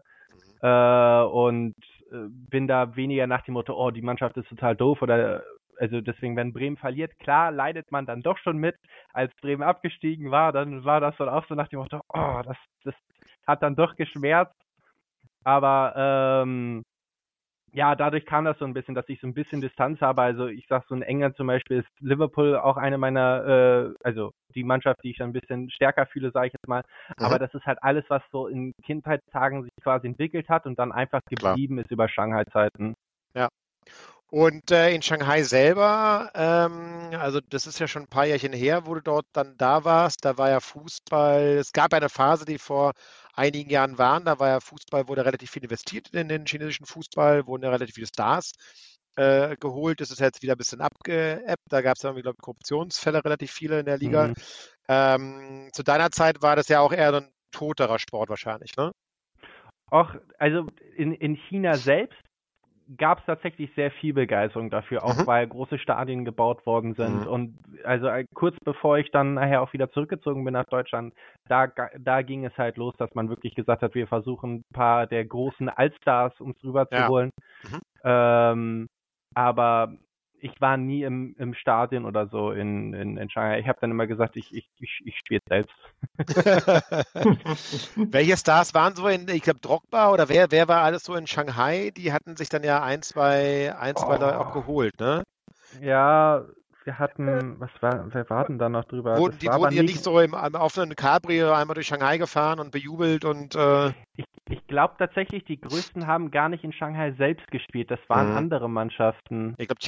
Mhm. 0.62 0.69
Äh, 0.69 1.23
und 1.25 1.75
äh, 2.11 2.29
bin 2.50 2.67
da 2.67 2.97
weniger 2.97 3.26
nach 3.26 3.43
dem 3.43 3.55
Motto, 3.55 3.75
oh, 3.75 3.91
die 3.91 4.02
Mannschaft 4.02 4.37
ist 4.38 4.49
total 4.49 4.75
doof 4.75 5.02
oder 5.02 5.43
also 5.79 6.00
deswegen, 6.00 6.37
wenn 6.37 6.52
Bremen 6.52 6.76
verliert, 6.76 7.19
klar 7.19 7.50
leidet 7.50 7.91
man 7.91 8.07
dann 8.07 8.23
doch 8.23 8.38
schon 8.38 8.59
mit. 8.59 8.76
Als 9.12 9.35
Bremen 9.41 9.62
abgestiegen 9.62 10.31
war, 10.31 10.52
dann 10.52 10.85
war 10.85 11.00
das 11.00 11.17
dann 11.17 11.29
auch 11.29 11.47
so 11.49 11.55
nach 11.55 11.69
dem 11.69 11.81
Motto, 11.81 12.00
oh, 12.09 12.41
das, 12.45 12.57
das 12.85 12.95
hat 13.47 13.62
dann 13.62 13.76
doch 13.76 13.97
geschmerzt. 13.97 14.55
Aber 15.45 15.95
ähm, 15.97 16.85
ja, 17.75 17.95
dadurch 17.95 18.26
kam 18.26 18.45
das 18.45 18.59
so 18.59 18.67
ein 18.67 18.75
bisschen, 18.75 18.95
dass 18.95 19.09
ich 19.09 19.19
so 19.21 19.26
ein 19.26 19.35
bisschen 19.35 19.62
Distanz 19.62 20.00
habe. 20.00 20.21
Also 20.21 20.47
ich 20.47 20.67
sag 20.69 20.85
so 20.88 20.95
in 20.95 21.02
England 21.02 21.37
zum 21.37 21.47
Beispiel 21.47 21.79
ist 21.79 21.88
Liverpool 22.00 22.57
auch 22.57 22.76
eine 22.76 22.99
meiner, 22.99 23.47
äh, 23.47 23.95
also 24.05 24.33
die 24.55 24.62
Mannschaft, 24.62 25.00
die 25.02 25.11
ich 25.11 25.17
dann 25.17 25.31
ein 25.31 25.33
bisschen 25.33 25.71
stärker 25.71 26.05
fühle, 26.07 26.31
sage 26.33 26.49
ich 26.49 26.52
jetzt 26.52 26.69
mal. 26.69 26.83
Mhm. 27.19 27.25
Aber 27.25 27.38
das 27.38 27.52
ist 27.55 27.64
halt 27.64 27.83
alles, 27.83 28.05
was 28.09 28.23
so 28.31 28.47
in 28.47 28.73
Kindheitstagen 28.85 29.62
sich 29.62 29.73
quasi 29.83 30.07
entwickelt 30.07 30.50
hat 30.50 30.67
und 30.67 30.79
dann 30.79 30.93
einfach 30.93 31.23
geblieben 31.29 31.76
Klar. 31.76 31.85
ist 31.85 31.91
über 31.91 32.09
Shanghai-Zeiten. 32.09 32.95
Ja. 33.35 33.49
Und 34.32 34.70
äh, 34.70 34.94
in 34.94 35.02
Shanghai 35.02 35.42
selber, 35.42 36.30
ähm, 36.34 37.10
also 37.20 37.40
das 37.50 37.66
ist 37.66 37.78
ja 37.78 37.86
schon 37.86 38.04
ein 38.04 38.08
paar 38.08 38.24
Jährchen 38.24 38.54
her, 38.54 38.86
wo 38.86 38.94
du 38.94 39.02
dort 39.02 39.26
dann 39.34 39.58
da 39.58 39.84
warst. 39.84 40.24
Da 40.24 40.38
war 40.38 40.48
ja 40.48 40.60
Fußball. 40.60 41.58
Es 41.58 41.72
gab 41.72 41.92
eine 41.92 42.08
Phase, 42.08 42.46
die 42.46 42.56
vor 42.56 42.92
einigen 43.34 43.68
Jahren 43.68 43.98
waren. 43.98 44.24
Da 44.24 44.38
war 44.38 44.48
ja 44.48 44.60
Fußball, 44.60 45.06
wurde 45.06 45.26
relativ 45.26 45.50
viel 45.50 45.62
investiert 45.62 46.08
in 46.14 46.28
den 46.28 46.46
chinesischen 46.46 46.86
Fußball, 46.86 47.46
wurden 47.46 47.64
ja 47.64 47.68
relativ 47.68 47.96
viele 47.96 48.06
Stars 48.06 48.52
äh, 49.16 49.54
geholt. 49.56 50.00
Das 50.00 50.10
ist 50.10 50.20
jetzt 50.20 50.40
wieder 50.40 50.54
ein 50.54 50.58
bisschen 50.58 50.80
abgeappt. 50.80 51.66
Da 51.68 51.82
gab 51.82 51.98
es 51.98 52.02
ja, 52.02 52.12
glaube 52.12 52.38
Korruptionsfälle 52.40 53.22
relativ 53.22 53.52
viele 53.52 53.80
in 53.80 53.84
der 53.84 53.98
Liga. 53.98 54.28
Mhm. 54.28 54.34
Ähm, 54.88 55.68
zu 55.74 55.82
deiner 55.82 56.10
Zeit 56.10 56.40
war 56.40 56.56
das 56.56 56.68
ja 56.68 56.80
auch 56.80 56.94
eher 56.94 57.12
ein 57.12 57.28
toterer 57.50 57.98
Sport 57.98 58.30
wahrscheinlich, 58.30 58.78
ne? 58.78 58.92
Auch, 59.90 60.14
also 60.38 60.68
in, 60.96 61.12
in 61.12 61.34
China 61.34 61.76
selbst 61.76 62.31
gab 62.96 63.20
es 63.20 63.26
tatsächlich 63.26 63.70
sehr 63.75 63.90
viel 63.90 64.12
Begeisterung 64.12 64.70
dafür, 64.70 65.04
auch 65.04 65.16
mhm. 65.16 65.26
weil 65.26 65.46
große 65.46 65.78
Stadien 65.78 66.25
gebaut 66.25 66.64
worden 66.66 66.94
sind. 66.94 67.22
Mhm. 67.22 67.26
Und 67.26 67.58
also 67.84 68.06
äh, 68.08 68.25
kurz 68.34 68.56
bevor 68.64 68.99
ich 68.99 69.11
dann 69.11 69.34
nachher 69.34 69.62
auch 69.62 69.72
wieder 69.72 69.90
zurückgezogen 69.90 70.44
bin 70.44 70.54
nach 70.54 70.64
Deutschland, 70.64 71.14
da, 71.49 71.68
da 71.99 72.22
ging 72.22 72.44
es 72.44 72.56
halt 72.56 72.76
los, 72.76 72.94
dass 72.96 73.14
man 73.14 73.28
wirklich 73.28 73.54
gesagt 73.54 73.82
hat, 73.82 73.94
wir 73.94 74.06
versuchen 74.06 74.56
ein 74.56 74.75
paar 74.75 75.06
der 75.06 75.25
großen 75.25 75.68
Allstars 75.68 76.40
uns 76.40 76.62
rüberzuholen. 76.64 77.30
Ja. 77.64 77.70
Mhm. 77.70 77.80
Ähm, 78.04 78.88
aber 79.34 79.94
ich 80.42 80.61
war 80.61 80.76
nie 80.76 81.04
im, 81.04 81.37
im 81.38 81.54
Stadion 81.54 82.04
oder 82.04 82.26
so 82.26 82.50
in, 82.50 82.92
in, 82.94 83.16
in 83.16 83.30
Shanghai. 83.30 83.61
Ich 83.61 83.68
habe 83.68 83.78
dann 83.80 83.92
immer 83.92 84.08
gesagt, 84.08 84.37
ich, 84.37 84.52
ich, 84.52 84.68
ich, 84.80 85.00
ich 85.04 85.16
spiele 85.16 85.40
selbst. 85.49 85.75
Welche 87.96 88.37
Stars 88.37 88.75
waren 88.75 88.96
so 88.96 89.06
in, 89.06 89.28
ich 89.28 89.42
glaube, 89.42 89.61
Drogba 89.61 90.11
oder 90.11 90.28
wer, 90.28 90.50
wer 90.50 90.66
war 90.66 90.82
alles 90.82 91.04
so 91.04 91.14
in 91.14 91.28
Shanghai? 91.28 91.92
Die 91.96 92.12
hatten 92.12 92.37
sich 92.37 92.49
dann 92.49 92.64
ja 92.64 92.82
ein, 92.82 93.02
zwei, 93.02 93.72
ein, 93.78 93.94
zwei 93.94 94.16
oh. 94.16 94.20
Leute 94.20 94.40
auch 94.40 94.52
geholt, 94.52 94.99
ne? 94.99 95.22
Ja, 95.80 96.44
wir 96.82 96.99
hatten, 96.99 97.61
was 97.61 97.70
war, 97.80 98.12
wer 98.12 98.28
war 98.28 98.44
denn 98.44 98.58
da 98.58 98.68
noch 98.68 98.84
drüber? 98.84 99.16
Wurden, 99.18 99.38
die 99.38 99.46
wurden 99.46 99.76
ja 99.76 99.84
nicht 99.84 100.02
so 100.02 100.18
im, 100.18 100.34
auf 100.34 100.76
einem 100.76 100.96
Cabrio 100.96 101.52
einmal 101.52 101.75
durch 101.75 101.87
Shanghai 101.87 102.18
gefahren 102.18 102.58
und 102.58 102.72
bejubelt 102.72 103.25
und. 103.25 103.54
Äh... 103.54 103.92
Ich 104.16 104.25
glaube 104.73 104.95
tatsächlich, 104.99 105.45
die 105.45 105.61
größten 105.61 106.07
haben 106.07 106.31
gar 106.31 106.49
nicht 106.49 106.64
in 106.64 106.73
Shanghai 106.73 107.12
selbst 107.12 107.47
gespielt. 107.50 107.91
Das 107.91 108.00
waren 108.09 108.31
mhm. 108.31 108.37
andere 108.38 108.71
Mannschaften. 108.71 109.55
Ich 109.59 109.69
glaube, 109.69 109.81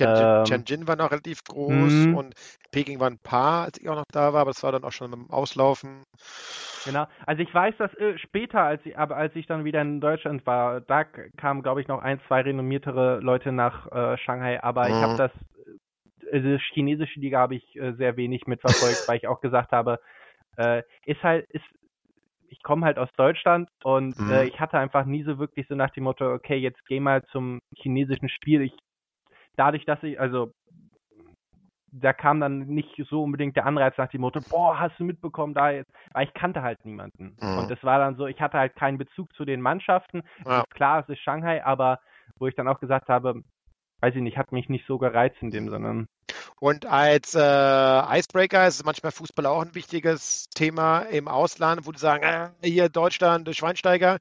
Tianjin, 0.45 0.81
ähm, 0.81 0.89
war 0.89 0.97
noch 0.97 1.11
relativ 1.11 1.43
groß 1.45 2.07
mhm. 2.07 2.15
und 2.15 2.35
Peking 2.71 3.01
war 3.01 3.09
ein 3.09 3.19
paar, 3.19 3.65
als 3.65 3.81
ich 3.81 3.89
auch 3.89 3.97
noch 3.97 4.05
da 4.13 4.35
war, 4.35 4.43
aber 4.43 4.51
das 4.51 4.63
war 4.63 4.73
dann 4.73 4.85
auch 4.85 4.93
schon 4.93 5.13
im 5.15 5.31
Auslaufen. 5.31 6.05
Genau. 6.85 7.07
Also 7.25 7.43
ich 7.43 7.53
weiß, 7.53 7.75
dass 7.79 7.95
äh, 7.95 8.19
später, 8.19 8.61
als 8.61 8.85
ich, 8.85 8.99
aber 8.99 9.17
als 9.17 9.35
ich 9.35 9.47
dann 9.47 9.65
wieder 9.65 9.81
in 9.81 10.03
Deutschland 10.03 10.45
war, 10.45 10.83
da 10.83 11.05
kamen, 11.05 11.63
glaube 11.63 11.81
ich, 11.81 11.89
noch 11.89 12.03
ein, 12.03 12.21
zwei 12.29 12.43
renommiertere 12.43 13.21
Leute 13.21 13.53
nach 13.53 13.91
äh, 13.91 14.19
Shanghai, 14.19 14.63
aber 14.63 14.85
mhm. 14.85 14.91
ich 14.91 15.03
habe 15.03 15.17
das 15.17 15.31
also 16.31 16.57
chinesische 16.73 17.21
Liga 17.21 17.39
habe 17.39 17.55
ich 17.55 17.77
äh, 17.77 17.93
sehr 17.93 18.17
wenig 18.17 18.47
mitverfolgt, 18.47 19.05
weil 19.09 19.17
ich 19.17 19.29
auch 19.29 19.41
gesagt 19.41 19.73
habe, 19.73 19.99
äh, 20.57 20.83
ist 21.07 21.23
halt, 21.23 21.49
ist, 21.51 21.65
ich 22.55 22.63
komme 22.63 22.87
halt 22.87 22.99
aus 22.99 23.11
Deutschland 23.17 23.69
und 23.83 24.19
mhm. 24.19 24.31
äh, 24.31 24.45
ich 24.45 24.61
hatte 24.61 24.79
einfach 24.79 25.05
nie 25.05 25.25
so 25.25 25.39
wirklich 25.39 25.67
so 25.69 25.75
nach 25.75 25.91
dem 25.91 26.05
Motto, 26.05 26.33
okay, 26.33 26.57
jetzt 26.57 26.85
geh 26.87 27.01
mal 27.01 27.25
zum 27.27 27.61
chinesischen 27.77 28.29
Spiel. 28.29 28.63
Ich, 28.63 28.77
dadurch, 29.57 29.85
dass 29.85 30.03
ich, 30.03 30.21
also 30.21 30.53
da 31.91 32.13
kam 32.13 32.41
dann 32.41 32.67
nicht 32.67 32.91
so 33.09 33.23
unbedingt 33.23 33.57
der 33.57 33.67
Anreiz 33.67 33.97
nach 33.99 34.09
dem 34.09 34.21
Motto, 34.21 34.41
boah, 34.49 34.79
hast 34.79 34.99
du 34.99 35.05
mitbekommen, 35.05 35.55
da 35.55 35.71
jetzt, 35.71 35.91
weil 36.13 36.27
ich 36.27 36.35
kannte 36.35 36.63
halt 36.63 36.85
niemanden. 36.85 37.37
Mhm. 37.41 37.59
Und 37.59 37.71
das 37.71 37.83
war 37.83 37.99
dann 37.99 38.17
so, 38.17 38.27
ich 38.27 38.41
hatte 38.41 38.59
halt 38.59 38.77
keinen 38.77 38.99
Bezug 38.99 39.33
zu 39.35 39.45
den 39.45 39.61
Mannschaften. 39.61 40.23
Ja. 40.45 40.65
Klar, 40.71 41.01
es 41.01 41.09
ist 41.09 41.23
Shanghai, 41.23 41.65
aber 41.65 41.99
wo 42.39 42.47
ich 42.47 42.55
dann 42.55 42.69
auch 42.69 42.81
gesagt 42.81 43.09
habe, 43.09 43.43
weiß 44.01 44.15
ich 44.15 44.23
nicht, 44.23 44.39
hat 44.39 44.53
mich 44.53 44.69
nicht 44.69 44.87
so 44.87 44.99
gereizt 44.99 45.41
in 45.41 45.51
dem 45.51 45.69
Sinne. 45.71 46.07
Und 46.65 46.87
als 46.87 47.35
äh, 47.35 48.19
Icebreaker 48.19 48.67
ist 48.67 48.87
manchmal 48.87 49.13
Fußball 49.13 49.45
auch 49.45 49.61
ein 49.61 49.75
wichtiges 49.75 50.47
Thema 50.55 51.01
im 51.01 51.29
Ausland, 51.29 51.85
wo 51.85 51.93
die 51.93 51.99
sagen, 51.99 52.25
äh, 52.63 52.67
hier 52.67 52.89
Deutschland, 52.89 53.55
Schweinsteiger. 53.55 54.17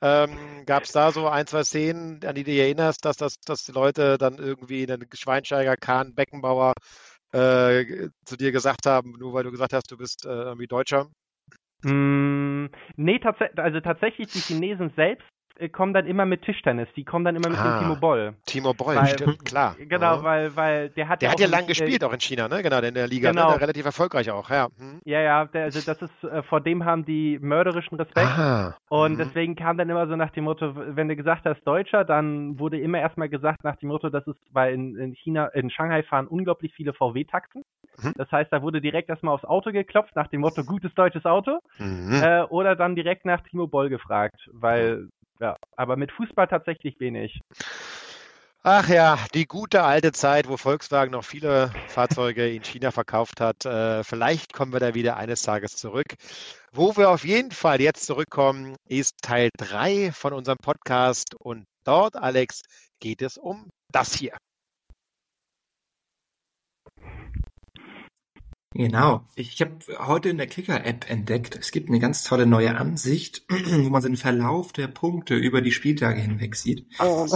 Ähm, 0.00 0.64
Gab 0.64 0.84
es 0.84 0.92
da 0.92 1.12
so 1.12 1.28
ein, 1.28 1.46
zwei 1.46 1.64
Szenen, 1.64 2.24
an 2.24 2.34
die 2.34 2.44
du 2.44 2.50
dich 2.50 2.60
erinnerst, 2.60 3.04
dass, 3.04 3.18
das, 3.18 3.34
dass 3.40 3.64
die 3.64 3.72
Leute 3.72 4.16
dann 4.16 4.38
irgendwie 4.38 4.90
einen 4.90 5.06
Schweinsteiger, 5.12 5.76
Kahn, 5.76 6.14
Beckenbauer 6.14 6.72
äh, 7.32 8.08
zu 8.24 8.38
dir 8.38 8.52
gesagt 8.52 8.86
haben, 8.86 9.12
nur 9.18 9.34
weil 9.34 9.44
du 9.44 9.50
gesagt 9.50 9.74
hast, 9.74 9.90
du 9.90 9.98
bist 9.98 10.24
äh, 10.24 10.30
irgendwie 10.30 10.68
Deutscher? 10.68 11.10
Mm, 11.82 12.68
nee, 12.96 13.18
tats 13.18 13.38
also 13.58 13.80
tatsächlich 13.80 14.28
die 14.28 14.38
Chinesen 14.38 14.92
selbst 14.96 15.26
äh, 15.26 15.31
kommen 15.72 15.92
dann 15.92 16.06
immer 16.06 16.26
mit 16.26 16.42
Tischtennis. 16.42 16.88
Die 16.96 17.04
kommen 17.04 17.24
dann 17.24 17.36
immer 17.36 17.48
mit 17.48 17.58
ah, 17.58 17.78
dem 17.78 17.82
Timo 17.82 17.96
Boll. 17.96 18.34
Timo 18.46 18.74
Boll, 18.74 18.96
weil, 18.96 19.08
stimmt, 19.08 19.44
klar. 19.44 19.76
Genau, 19.78 20.16
ja. 20.16 20.22
weil, 20.22 20.56
weil 20.56 20.88
der 20.90 21.08
hat 21.08 21.22
der 21.22 21.28
ja 21.28 21.32
hat 21.32 21.40
ja 21.40 21.46
lang 21.46 21.66
gespielt, 21.66 22.02
auch 22.04 22.12
in 22.12 22.20
China, 22.20 22.48
ne? 22.48 22.62
Genau, 22.62 22.78
in 22.78 22.94
der 22.94 23.06
Liga, 23.06 23.30
ne? 23.30 23.40
genau. 23.40 23.52
ne? 23.52 23.60
relativ 23.60 23.84
erfolgreich 23.84 24.30
auch, 24.30 24.50
ja. 24.50 24.68
Hm. 24.78 25.00
Ja, 25.04 25.20
ja, 25.20 25.44
der, 25.46 25.64
also 25.64 25.80
das 25.80 26.02
ist, 26.02 26.24
äh, 26.24 26.42
vor 26.42 26.60
dem 26.60 26.84
haben 26.84 27.04
die 27.04 27.38
mörderischen 27.40 27.96
Respekt. 27.98 28.26
Ah, 28.26 28.76
und 28.88 29.14
mhm. 29.14 29.18
deswegen 29.18 29.56
kam 29.56 29.76
dann 29.76 29.88
immer 29.90 30.06
so 30.06 30.16
nach 30.16 30.30
dem 30.30 30.44
Motto, 30.44 30.72
wenn 30.74 31.08
du 31.08 31.16
gesagt 31.16 31.44
hast 31.44 31.62
Deutscher, 31.64 32.04
dann 32.04 32.58
wurde 32.58 32.80
immer 32.80 32.98
erstmal 32.98 33.28
gesagt 33.28 33.64
nach 33.64 33.76
dem 33.76 33.88
Motto, 33.88 34.10
das 34.10 34.26
ist, 34.26 34.38
weil 34.50 34.74
in, 34.74 34.96
in 34.96 35.14
China, 35.14 35.46
in 35.48 35.70
Shanghai 35.70 36.02
fahren 36.02 36.26
unglaublich 36.26 36.72
viele 36.74 36.92
VW-Taxen. 36.92 37.64
Mhm. 38.02 38.14
Das 38.16 38.30
heißt, 38.32 38.52
da 38.52 38.62
wurde 38.62 38.80
direkt 38.80 39.08
erstmal 39.08 39.34
aufs 39.34 39.44
Auto 39.44 39.70
geklopft, 39.72 40.16
nach 40.16 40.28
dem 40.28 40.40
Motto, 40.40 40.64
gutes 40.64 40.94
deutsches 40.94 41.24
Auto. 41.24 41.58
Mhm. 41.78 42.22
Äh, 42.22 42.42
oder 42.44 42.76
dann 42.76 42.94
direkt 42.94 43.24
nach 43.24 43.42
Timo 43.42 43.66
Boll 43.66 43.88
gefragt, 43.88 44.48
weil 44.52 45.08
ja, 45.42 45.56
aber 45.76 45.96
mit 45.96 46.12
Fußball 46.12 46.46
tatsächlich 46.46 46.98
wenig. 47.00 47.40
Ach 48.62 48.88
ja, 48.88 49.18
die 49.34 49.46
gute 49.46 49.82
alte 49.82 50.12
Zeit, 50.12 50.48
wo 50.48 50.56
Volkswagen 50.56 51.10
noch 51.10 51.24
viele 51.24 51.72
Fahrzeuge 51.88 52.48
in 52.48 52.62
China 52.62 52.92
verkauft 52.92 53.40
hat. 53.40 53.66
Äh, 53.66 54.04
vielleicht 54.04 54.52
kommen 54.52 54.72
wir 54.72 54.78
da 54.78 54.94
wieder 54.94 55.16
eines 55.16 55.42
Tages 55.42 55.74
zurück. 55.74 56.14
Wo 56.70 56.96
wir 56.96 57.10
auf 57.10 57.24
jeden 57.24 57.50
Fall 57.50 57.80
jetzt 57.80 58.06
zurückkommen, 58.06 58.76
ist 58.88 59.16
Teil 59.20 59.50
3 59.58 60.12
von 60.12 60.32
unserem 60.32 60.58
Podcast. 60.58 61.34
Und 61.34 61.64
dort, 61.82 62.14
Alex, 62.14 62.62
geht 63.00 63.20
es 63.20 63.36
um 63.36 63.68
das 63.90 64.14
hier. 64.14 64.36
Genau. 68.74 69.26
Ich 69.34 69.60
habe 69.60 69.78
heute 69.98 70.30
in 70.30 70.38
der 70.38 70.46
Kicker-App 70.46 71.08
entdeckt, 71.10 71.56
es 71.56 71.72
gibt 71.72 71.88
eine 71.88 71.98
ganz 71.98 72.24
tolle 72.24 72.46
neue 72.46 72.76
Ansicht, 72.76 73.44
wo 73.48 73.90
man 73.90 74.02
den 74.02 74.16
Verlauf 74.16 74.72
der 74.72 74.88
Punkte 74.88 75.34
über 75.34 75.60
die 75.60 75.72
Spieltage 75.72 76.20
hinweg 76.20 76.56
sieht. 76.56 76.86
Oh 76.98 77.26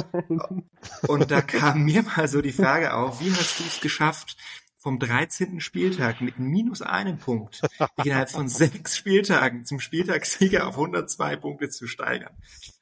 Und 1.08 1.30
da 1.30 1.42
kam 1.42 1.84
mir 1.84 2.02
mal 2.02 2.28
so 2.28 2.40
die 2.40 2.52
Frage 2.52 2.94
auf, 2.94 3.20
wie 3.20 3.30
hast 3.32 3.60
du 3.60 3.64
es 3.64 3.80
geschafft, 3.80 4.36
vom 4.78 4.98
13. 4.98 5.60
Spieltag 5.60 6.20
mit 6.20 6.38
minus 6.38 6.80
einem 6.80 7.18
Punkt 7.18 7.60
innerhalb 8.04 8.30
von 8.30 8.48
sechs 8.48 8.96
Spieltagen 8.96 9.64
zum 9.64 9.80
Spieltagssieger 9.80 10.66
auf 10.66 10.74
102 10.74 11.36
Punkte 11.36 11.68
zu 11.68 11.86
steigern? 11.86 12.32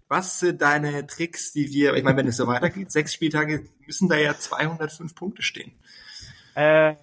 Was 0.06 0.38
sind 0.38 0.60
deine 0.60 1.06
Tricks, 1.06 1.52
die 1.52 1.70
wir, 1.70 1.94
ich 1.94 2.04
meine, 2.04 2.18
wenn 2.18 2.28
es 2.28 2.36
so 2.36 2.46
weitergeht, 2.46 2.92
sechs 2.92 3.14
Spieltage 3.14 3.64
müssen 3.86 4.08
da 4.08 4.16
ja 4.16 4.38
205 4.38 5.14
Punkte 5.14 5.42
stehen. 5.42 5.72
Äh, 6.54 6.94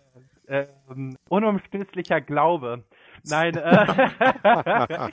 ähm, 0.52 1.16
unumstößlicher 1.30 2.22
Glaube. 2.22 2.84
Nein, 3.24 3.56
äh, 3.56 5.10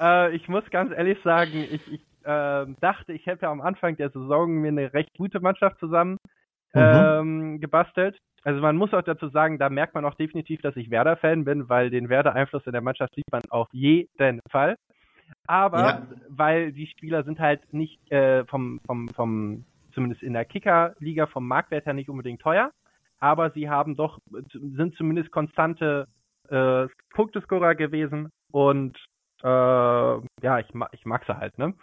äh, 0.00 0.36
ich 0.36 0.48
muss 0.48 0.68
ganz 0.70 0.92
ehrlich 0.92 1.18
sagen, 1.22 1.66
ich, 1.70 1.92
ich 1.92 2.00
äh, 2.24 2.66
dachte, 2.80 3.12
ich 3.12 3.26
hätte 3.26 3.48
am 3.48 3.60
Anfang 3.60 3.96
der 3.96 4.10
Saison 4.10 4.52
mir 4.52 4.68
eine 4.68 4.92
recht 4.92 5.16
gute 5.16 5.40
Mannschaft 5.40 5.78
zusammen 5.80 6.18
mhm. 6.74 6.80
ähm, 6.80 7.60
gebastelt. 7.60 8.18
Also 8.44 8.60
man 8.60 8.76
muss 8.76 8.94
auch 8.94 9.02
dazu 9.02 9.28
sagen, 9.28 9.58
da 9.58 9.68
merkt 9.68 9.94
man 9.94 10.04
auch 10.04 10.14
definitiv, 10.14 10.60
dass 10.62 10.76
ich 10.76 10.90
Werder-Fan 10.90 11.44
bin, 11.44 11.68
weil 11.68 11.90
den 11.90 12.08
Werder-Einfluss 12.08 12.66
in 12.66 12.72
der 12.72 12.80
Mannschaft 12.80 13.14
sieht 13.14 13.30
man 13.32 13.42
auf 13.50 13.68
jeden 13.72 14.40
Fall. 14.48 14.76
Aber 15.46 15.80
ja. 15.80 16.06
weil 16.28 16.72
die 16.72 16.86
Spieler 16.86 17.24
sind 17.24 17.40
halt 17.40 17.72
nicht 17.74 18.10
äh, 18.12 18.44
vom, 18.46 18.80
vom, 18.86 19.08
vom, 19.08 19.64
zumindest 19.92 20.22
in 20.22 20.34
der 20.34 20.44
Kicker-Liga 20.44 21.26
vom 21.26 21.46
Marktwert 21.48 21.84
her 21.84 21.94
nicht 21.94 22.08
unbedingt 22.08 22.40
teuer 22.40 22.70
aber 23.20 23.50
sie 23.50 23.68
haben 23.68 23.96
doch, 23.96 24.18
sind 24.52 24.96
zumindest 24.96 25.30
konstante 25.30 26.06
äh, 26.48 26.86
Punktescorer 27.14 27.74
gewesen 27.74 28.30
und 28.52 28.96
äh, 29.42 29.46
ja, 29.46 30.58
ich, 30.58 30.68
ich 30.92 31.04
mag 31.04 31.24
sie 31.26 31.36
halt, 31.36 31.58
ne? 31.58 31.74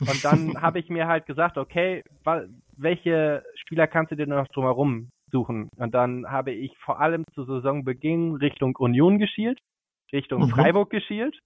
Und 0.00 0.24
dann 0.24 0.54
habe 0.62 0.78
ich 0.78 0.88
mir 0.88 1.06
halt 1.06 1.26
gesagt, 1.26 1.58
okay, 1.58 2.02
welche 2.76 3.44
Spieler 3.56 3.86
kannst 3.86 4.12
du 4.12 4.16
dir 4.16 4.26
noch 4.26 4.48
drumherum 4.48 5.10
suchen? 5.30 5.68
Und 5.76 5.94
dann 5.94 6.30
habe 6.30 6.52
ich 6.52 6.76
vor 6.78 7.00
allem 7.00 7.24
zu 7.34 7.44
Saisonbeginn 7.44 8.36
Richtung 8.36 8.76
Union 8.76 9.18
geschielt, 9.18 9.58
Richtung 10.12 10.42
mhm. 10.42 10.48
Freiburg 10.48 10.90
geschielt 10.90 11.38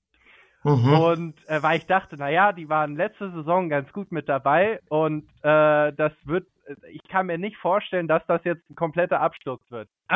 Mhm. 0.67 0.93
Und 0.95 1.49
äh, 1.49 1.63
weil 1.63 1.79
ich 1.79 1.87
dachte, 1.87 2.17
naja, 2.17 2.53
die 2.53 2.69
waren 2.69 2.97
letzte 2.97 3.31
Saison 3.31 3.69
ganz 3.69 3.93
gut 3.93 4.11
mit 4.11 4.29
dabei 4.29 4.81
und 4.89 5.23
äh, 5.43 5.93
das 5.93 6.13
wird, 6.25 6.49
ich 6.91 7.03
kann 7.09 7.27
mir 7.27 7.39
nicht 7.39 7.57
vorstellen, 7.57 8.09
dass 8.09 8.23
das 8.27 8.43
jetzt 8.45 8.69
ein 8.71 8.75
kompletter 8.75 9.21
Absturz 9.21 9.63
wird. 9.71 9.89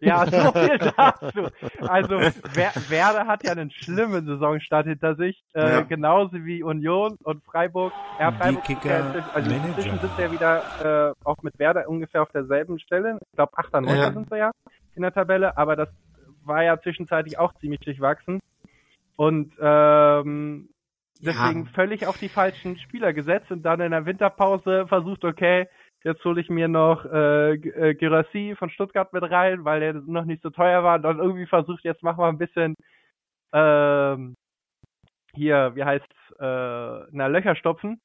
ja, 0.00 0.26
so 0.26 0.52
viel 0.52 0.78
dazu. 0.78 1.48
Also 1.80 2.20
Wer 2.54 2.72
Werder 2.88 3.26
hat 3.26 3.44
ja 3.44 3.52
einen 3.52 3.70
schlimmen 3.70 4.26
Saisonstart 4.26 4.86
hinter 4.86 5.16
sich, 5.16 5.42
äh, 5.54 5.60
ja. 5.60 5.80
genauso 5.82 6.44
wie 6.44 6.62
Union 6.62 7.16
und 7.22 7.44
Freiburg. 7.44 7.92
Ja, 8.18 8.32
Freiburg 8.32 8.64
die 8.64 8.74
Kicker 8.74 9.14
ja, 9.14 9.30
also 9.34 9.50
inzwischen 9.50 9.98
sind 9.98 10.18
wir 10.18 10.32
wieder 10.32 11.10
äh, 11.10 11.14
auch 11.24 11.42
mit 11.42 11.58
Werder 11.58 11.88
ungefähr 11.88 12.22
auf 12.22 12.30
derselben 12.30 12.78
Stelle. 12.78 13.18
Ich 13.20 13.36
glaube 13.36 13.52
8. 13.56 13.72
9. 13.72 13.86
Ja. 13.86 14.12
sind 14.12 14.30
wir 14.30 14.38
ja 14.38 14.50
in 14.94 15.02
der 15.02 15.12
Tabelle, 15.12 15.56
aber 15.56 15.76
das 15.76 15.88
war 16.44 16.62
ja 16.62 16.80
zwischenzeitlich 16.80 17.38
auch 17.38 17.52
ziemlich 17.54 17.80
durchwachsen. 17.80 18.40
Und 19.16 19.52
ähm, 19.60 20.68
deswegen 21.20 21.64
ja. 21.64 21.70
völlig 21.74 22.06
auf 22.06 22.18
die 22.18 22.28
falschen 22.28 22.78
Spieler 22.78 23.12
gesetzt 23.12 23.50
und 23.50 23.62
dann 23.62 23.80
in 23.80 23.92
der 23.92 24.06
Winterpause 24.06 24.86
versucht, 24.86 25.24
okay, 25.24 25.68
jetzt 26.02 26.24
hole 26.24 26.40
ich 26.40 26.50
mir 26.50 26.68
noch 26.68 27.04
äh, 27.06 27.54
äh 27.54 27.94
Gerassi 27.94 28.54
von 28.58 28.70
Stuttgart 28.70 29.12
mit 29.12 29.22
rein, 29.22 29.64
weil 29.64 29.80
der 29.80 29.94
noch 29.94 30.24
nicht 30.24 30.42
so 30.42 30.50
teuer 30.50 30.84
war. 30.84 30.96
Und 30.96 31.02
dann 31.02 31.18
irgendwie 31.18 31.46
versucht, 31.46 31.84
jetzt 31.84 32.02
machen 32.02 32.18
wir 32.18 32.28
ein 32.28 32.38
bisschen 32.38 32.74
ähm, 33.52 34.36
hier, 35.34 35.72
wie 35.74 35.84
heißt's, 35.84 36.30
äh, 36.38 37.06
na, 37.10 37.26
Löcher 37.26 37.56
stopfen. 37.56 38.00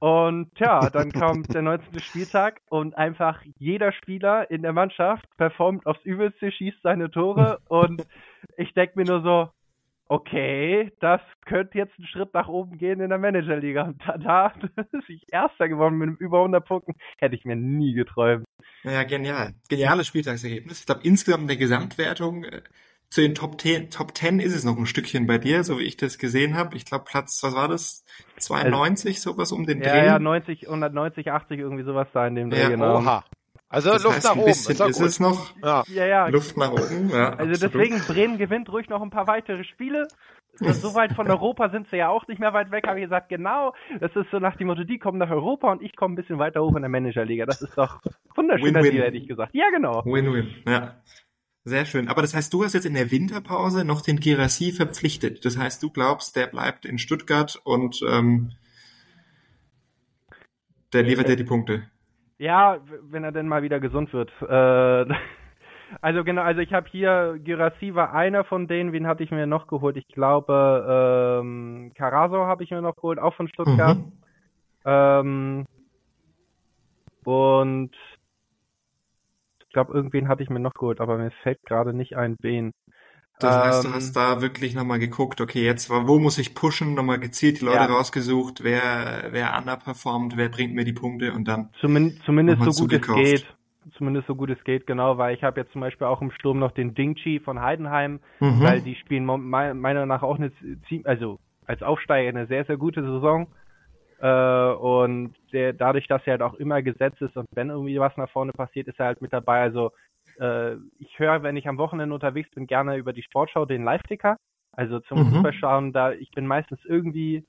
Und 0.00 0.50
ja, 0.58 0.90
dann 0.90 1.12
kommt 1.12 1.54
der 1.54 1.62
19. 1.62 2.00
Spieltag 2.00 2.60
und 2.68 2.96
einfach 2.96 3.40
jeder 3.58 3.92
Spieler 3.92 4.50
in 4.50 4.62
der 4.62 4.72
Mannschaft 4.72 5.24
performt 5.36 5.86
aufs 5.86 6.04
Übelste, 6.04 6.50
schießt 6.50 6.82
seine 6.82 7.10
Tore 7.10 7.60
und 7.68 8.04
ich 8.56 8.74
denke 8.74 8.98
mir 8.98 9.04
nur 9.04 9.22
so, 9.22 9.50
okay, 10.12 10.92
das 11.00 11.22
könnte 11.46 11.78
jetzt 11.78 11.94
einen 11.98 12.06
Schritt 12.06 12.34
nach 12.34 12.46
oben 12.46 12.76
gehen 12.76 13.00
in 13.00 13.08
der 13.08 13.18
Managerliga. 13.18 13.84
Und 13.84 14.02
da, 14.06 14.18
da 14.18 14.52
dass 14.76 15.08
ich 15.08 15.24
Erster 15.32 15.68
geworden 15.68 15.96
mit 15.96 16.20
über 16.20 16.38
100 16.38 16.64
Punkten, 16.64 16.94
hätte 17.16 17.34
ich 17.34 17.46
mir 17.46 17.56
nie 17.56 17.94
geträumt. 17.94 18.44
Ja, 18.84 19.04
genial. 19.04 19.54
Geniales 19.70 20.06
Spieltagsergebnis. 20.06 20.80
Ich 20.80 20.86
glaube, 20.86 21.00
insgesamt 21.04 21.42
in 21.42 21.48
der 21.48 21.56
Gesamtwertung 21.56 22.44
äh, 22.44 22.60
zu 23.08 23.22
den 23.22 23.34
Top 23.34 23.58
10, 23.58 23.90
Top 23.90 24.16
10 24.16 24.40
ist 24.40 24.54
es 24.54 24.64
noch 24.64 24.76
ein 24.76 24.84
Stückchen 24.84 25.26
bei 25.26 25.38
dir, 25.38 25.64
so 25.64 25.78
wie 25.78 25.84
ich 25.84 25.96
das 25.96 26.18
gesehen 26.18 26.56
habe. 26.56 26.76
Ich 26.76 26.84
glaube, 26.84 27.04
Platz, 27.04 27.42
was 27.42 27.54
war 27.54 27.68
das? 27.68 28.04
92, 28.36 29.16
also, 29.16 29.32
sowas 29.32 29.50
um 29.50 29.64
den 29.64 29.80
Dreh? 29.80 29.88
Ja, 29.88 30.04
ja, 30.04 30.18
90, 30.18 30.66
190, 30.66 31.30
80, 31.30 31.58
irgendwie 31.58 31.84
sowas 31.84 32.08
da 32.12 32.26
in 32.26 32.34
dem 32.34 32.50
Dreh, 32.50 32.60
ja, 32.60 32.68
genau. 32.68 32.98
Oha. 32.98 33.24
Also 33.72 33.90
das 33.90 34.02
Luft 34.02 34.16
heißt, 34.16 34.26
nach 34.26 34.36
oben. 34.36 34.44
Bisschen 34.44 34.74
ist, 34.74 34.80
ist 34.80 35.00
es 35.00 35.20
noch. 35.20 35.56
Ja. 35.62 35.82
ja, 35.88 36.06
ja. 36.06 36.26
Luft 36.28 36.58
nach 36.58 36.72
oben. 36.72 37.08
Ja, 37.08 37.30
also 37.30 37.52
absolut. 37.52 37.62
deswegen, 37.62 38.00
Bremen 38.00 38.36
gewinnt 38.36 38.70
ruhig 38.70 38.90
noch 38.90 39.00
ein 39.00 39.08
paar 39.08 39.26
weitere 39.26 39.64
Spiele. 39.64 40.08
So 40.58 40.94
weit 40.94 41.14
von 41.14 41.26
Europa 41.30 41.70
sind 41.70 41.88
sie 41.90 41.96
ja 41.96 42.10
auch 42.10 42.28
nicht 42.28 42.38
mehr 42.38 42.52
weit 42.52 42.70
weg, 42.70 42.86
habe 42.86 43.00
ich 43.00 43.04
gesagt, 43.06 43.30
genau. 43.30 43.74
Das 43.98 44.14
ist 44.14 44.30
so 44.30 44.38
nach 44.38 44.56
dem 44.56 44.66
Motto, 44.66 44.84
die 44.84 44.98
kommen 44.98 45.16
nach 45.16 45.30
Europa 45.30 45.72
und 45.72 45.80
ich 45.80 45.96
komme 45.96 46.12
ein 46.12 46.16
bisschen 46.16 46.38
weiter 46.38 46.62
hoch 46.62 46.76
in 46.76 46.82
der 46.82 46.90
Managerliga. 46.90 47.46
Das 47.46 47.62
ist 47.62 47.76
doch 47.78 48.02
wunderschön, 48.34 48.74
Win 48.74 48.84
-win. 48.84 49.02
hätte 49.02 49.16
ich 49.16 49.26
gesagt. 49.26 49.54
Ja, 49.54 49.70
genau. 49.70 50.04
Win-win, 50.04 50.48
ja. 50.68 51.00
Sehr 51.64 51.86
schön. 51.86 52.08
Aber 52.08 52.20
das 52.20 52.34
heißt, 52.34 52.52
du 52.52 52.64
hast 52.64 52.74
jetzt 52.74 52.84
in 52.84 52.94
der 52.94 53.10
Winterpause 53.10 53.86
noch 53.86 54.02
den 54.02 54.20
Girassi 54.20 54.72
verpflichtet. 54.72 55.46
Das 55.46 55.56
heißt, 55.56 55.82
du 55.82 55.90
glaubst, 55.90 56.36
der 56.36 56.48
bleibt 56.48 56.84
in 56.84 56.98
Stuttgart 56.98 57.58
und 57.64 58.02
ähm, 58.06 58.52
der 60.92 61.04
liefert 61.04 61.28
dir 61.28 61.36
die 61.36 61.44
Punkte. 61.44 61.84
Ja, 62.42 62.80
wenn 63.02 63.22
er 63.22 63.30
denn 63.30 63.46
mal 63.46 63.62
wieder 63.62 63.78
gesund 63.78 64.12
wird. 64.12 64.32
Äh, 64.42 65.14
also 66.00 66.24
genau, 66.24 66.42
also 66.42 66.60
ich 66.60 66.72
habe 66.72 66.88
hier 66.90 67.38
Girassi 67.38 67.94
war 67.94 68.12
einer 68.14 68.42
von 68.42 68.66
denen. 68.66 68.92
Wen 68.92 69.06
hatte 69.06 69.22
ich 69.22 69.30
mir 69.30 69.46
noch 69.46 69.68
geholt? 69.68 69.96
Ich 69.96 70.08
glaube 70.08 71.40
ähm, 71.40 71.92
Carazo 71.94 72.46
habe 72.46 72.64
ich 72.64 72.72
mir 72.72 72.82
noch 72.82 72.96
geholt, 72.96 73.20
auch 73.20 73.34
von 73.34 73.46
Stuttgart. 73.46 73.96
Mhm. 73.96 74.12
Ähm, 74.84 75.66
und 77.24 77.94
ich 79.60 79.72
glaube, 79.72 79.92
irgendwen 79.92 80.26
hatte 80.26 80.42
ich 80.42 80.50
mir 80.50 80.58
noch 80.58 80.74
geholt, 80.74 81.00
aber 81.00 81.18
mir 81.18 81.30
fällt 81.44 81.62
gerade 81.62 81.94
nicht 81.94 82.16
ein, 82.16 82.36
wen. 82.40 82.72
Das 83.42 83.56
heißt, 83.56 83.84
ähm, 83.84 83.90
du 83.90 83.96
hast 83.96 84.12
da 84.14 84.40
wirklich 84.40 84.74
nochmal 84.74 84.98
geguckt, 84.98 85.40
okay, 85.40 85.64
jetzt 85.64 85.90
wo 85.90 86.18
muss 86.18 86.38
ich 86.38 86.54
pushen, 86.54 86.94
nochmal 86.94 87.18
gezielt 87.18 87.60
die 87.60 87.64
Leute 87.64 87.78
ja. 87.78 87.86
rausgesucht, 87.86 88.62
wer, 88.64 89.28
wer 89.30 89.56
underperformt, 89.58 90.36
wer 90.36 90.48
bringt 90.48 90.74
mir 90.74 90.84
die 90.84 90.92
Punkte 90.92 91.32
und 91.32 91.48
dann. 91.48 91.70
Zumindest, 91.80 92.22
zumindest 92.24 92.62
so 92.72 92.86
gut 92.86 92.92
es 92.92 93.14
geht. 93.14 93.46
Zumindest 93.98 94.28
so 94.28 94.36
gut 94.36 94.50
es 94.50 94.62
geht, 94.62 94.86
genau, 94.86 95.18
weil 95.18 95.34
ich 95.34 95.42
habe 95.42 95.60
jetzt 95.60 95.72
zum 95.72 95.80
Beispiel 95.80 96.06
auch 96.06 96.22
im 96.22 96.30
Sturm 96.30 96.60
noch 96.60 96.70
den 96.70 96.94
Dingchi 96.94 97.40
von 97.40 97.60
Heidenheim, 97.60 98.20
mhm. 98.38 98.60
weil 98.60 98.80
die 98.80 98.94
spielen 98.94 99.24
meiner 99.24 99.74
Meinung 99.74 100.06
nach 100.06 100.22
auch 100.22 100.38
eine, 100.38 100.52
also 101.04 101.40
als 101.66 101.82
Aufsteiger 101.82 102.28
eine 102.28 102.46
sehr, 102.46 102.64
sehr 102.64 102.76
gute 102.76 103.02
Saison. 103.02 103.48
Äh, 104.20 104.72
und 104.74 105.34
der, 105.52 105.72
dadurch, 105.72 106.06
dass 106.06 106.22
er 106.26 106.32
halt 106.32 106.42
auch 106.42 106.54
immer 106.54 106.80
gesetzt 106.80 107.20
ist 107.20 107.36
und 107.36 107.48
wenn 107.54 107.70
irgendwie 107.70 107.98
was 107.98 108.16
nach 108.16 108.30
vorne 108.30 108.52
passiert, 108.52 108.86
ist 108.86 109.00
er 109.00 109.06
halt 109.06 109.20
mit 109.20 109.32
dabei. 109.32 109.62
Also 109.62 109.90
äh, 110.38 110.76
ich 110.98 111.18
höre, 111.18 111.42
wenn 111.42 111.56
ich 111.56 111.68
am 111.68 111.78
Wochenende 111.78 112.14
unterwegs 112.14 112.50
bin, 112.50 112.66
gerne 112.66 112.96
über 112.96 113.12
die 113.12 113.22
Sportschau 113.22 113.64
den 113.64 113.84
Live-Ticker. 113.84 114.36
Also 114.72 115.00
zum 115.00 115.18
mhm. 115.18 115.30
Fußballschauen, 115.30 115.92
da 115.92 116.12
ich 116.12 116.30
bin 116.30 116.46
meistens 116.46 116.80
irgendwie 116.84 117.44